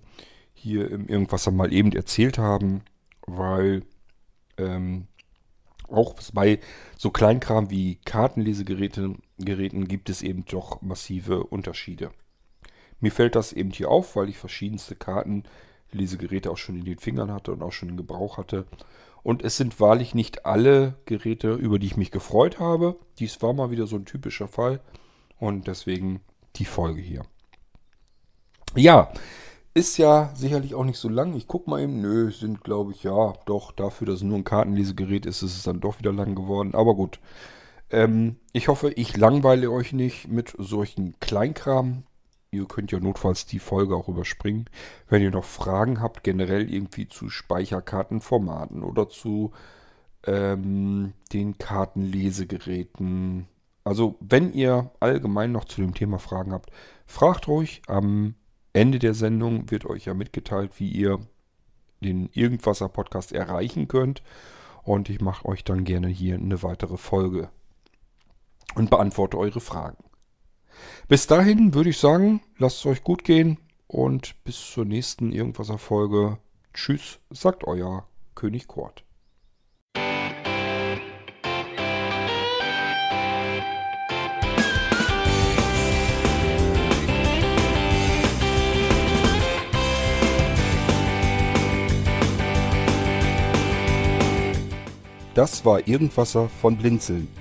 hier 0.53 0.91
im 0.91 1.07
Irgendwasser 1.07 1.51
mal 1.51 1.71
eben 1.71 1.93
erzählt 1.93 2.37
haben, 2.37 2.81
weil 3.25 3.83
ähm, 4.57 5.07
auch 5.87 6.15
bei 6.33 6.59
so 6.97 7.11
Kleinkram 7.11 7.69
wie 7.69 7.95
Kartenlesegeräten 8.05 9.19
Geräten 9.37 9.87
gibt 9.87 10.09
es 10.09 10.21
eben 10.21 10.45
doch 10.45 10.81
massive 10.81 11.43
Unterschiede. 11.45 12.11
Mir 13.01 13.11
fällt 13.11 13.35
das 13.35 13.51
eben 13.51 13.71
hier 13.71 13.89
auf, 13.89 14.15
weil 14.15 14.29
ich 14.29 14.37
verschiedenste 14.37 14.95
Kartenlesegeräte 14.95 16.49
auch 16.49 16.57
schon 16.57 16.77
in 16.77 16.85
den 16.85 16.99
Fingern 16.99 17.31
hatte 17.31 17.51
und 17.51 17.61
auch 17.63 17.73
schon 17.73 17.89
in 17.89 17.97
Gebrauch 17.97 18.37
hatte. 18.37 18.65
Und 19.23 19.43
es 19.43 19.57
sind 19.57 19.79
wahrlich 19.79 20.15
nicht 20.15 20.45
alle 20.45 20.95
Geräte, 21.05 21.53
über 21.53 21.77
die 21.77 21.87
ich 21.87 21.97
mich 21.97 22.11
gefreut 22.11 22.59
habe. 22.59 22.95
Dies 23.19 23.41
war 23.41 23.53
mal 23.53 23.71
wieder 23.71 23.87
so 23.87 23.97
ein 23.97 24.05
typischer 24.05 24.47
Fall. 24.47 24.79
Und 25.39 25.67
deswegen 25.67 26.21
die 26.55 26.65
Folge 26.65 27.01
hier. 27.01 27.23
Ja, 28.75 29.11
ist 29.73 29.97
ja 29.97 30.31
sicherlich 30.35 30.75
auch 30.75 30.83
nicht 30.83 30.97
so 30.97 31.07
lang. 31.07 31.35
Ich 31.35 31.47
gucke 31.47 31.69
mal 31.69 31.81
eben. 31.81 32.01
Nö, 32.01 32.31
sind 32.31 32.63
glaube 32.63 32.91
ich, 32.91 33.03
ja, 33.03 33.33
doch, 33.45 33.71
dafür, 33.71 34.07
dass 34.07 34.17
es 34.17 34.23
nur 34.23 34.37
ein 34.37 34.43
Kartenlesegerät 34.43 35.25
ist, 35.25 35.43
ist 35.43 35.57
es 35.57 35.63
dann 35.63 35.79
doch 35.79 35.99
wieder 35.99 36.13
lang 36.13 36.35
geworden. 36.35 36.73
Aber 36.73 36.95
gut. 36.95 37.19
Ähm, 37.89 38.37
ich 38.53 38.67
hoffe, 38.69 38.91
ich 38.91 39.17
langweile 39.17 39.69
euch 39.69 39.93
nicht 39.93 40.27
mit 40.27 40.53
solchen 40.57 41.19
Kleinkram. 41.19 42.03
Ihr 42.53 42.65
könnt 42.65 42.91
ja 42.91 42.99
notfalls 42.99 43.45
die 43.45 43.59
Folge 43.59 43.95
auch 43.95 44.09
überspringen. 44.09 44.65
Wenn 45.07 45.21
ihr 45.21 45.31
noch 45.31 45.45
Fragen 45.45 46.01
habt, 46.01 46.21
generell 46.21 46.69
irgendwie 46.69 47.07
zu 47.07 47.29
Speicherkartenformaten 47.29 48.83
oder 48.83 49.07
zu 49.07 49.53
ähm, 50.25 51.13
den 51.31 51.57
Kartenlesegeräten. 51.57 53.47
Also, 53.85 54.17
wenn 54.19 54.51
ihr 54.51 54.91
allgemein 54.99 55.53
noch 55.53 55.63
zu 55.63 55.79
dem 55.79 55.93
Thema 55.93 56.19
Fragen 56.19 56.51
habt, 56.51 56.71
fragt 57.05 57.47
ruhig. 57.47 57.83
Am 57.87 58.35
Ende 58.73 58.99
der 58.99 59.13
Sendung 59.13 59.71
wird 59.71 59.85
euch 59.85 60.05
ja 60.05 60.13
mitgeteilt, 60.13 60.77
wie 60.77 60.89
ihr 60.89 61.19
den 62.01 62.29
Irgendwasser 62.33 62.89
Podcast 62.89 63.31
erreichen 63.31 63.87
könnt. 63.87 64.23
Und 64.83 65.09
ich 65.09 65.21
mache 65.21 65.47
euch 65.47 65.63
dann 65.63 65.85
gerne 65.85 66.09
hier 66.09 66.35
eine 66.35 66.63
weitere 66.63 66.97
Folge 66.97 67.49
und 68.75 68.89
beantworte 68.89 69.37
eure 69.37 69.61
Fragen. 69.61 70.03
Bis 71.07 71.27
dahin 71.27 71.73
würde 71.73 71.89
ich 71.89 71.97
sagen, 71.97 72.41
lasst 72.57 72.79
es 72.79 72.85
euch 72.85 73.03
gut 73.03 73.23
gehen 73.23 73.57
und 73.87 74.35
bis 74.43 74.71
zur 74.71 74.85
nächsten 74.85 75.31
Irgendwas-Folge. 75.31 76.37
Tschüss, 76.73 77.19
sagt 77.29 77.65
euer 77.65 78.07
König 78.35 78.67
Kort. 78.67 79.03
Das 95.33 95.63
war 95.63 95.87
Irgendwasser 95.87 96.49
von 96.49 96.77
Blinzeln. 96.77 97.40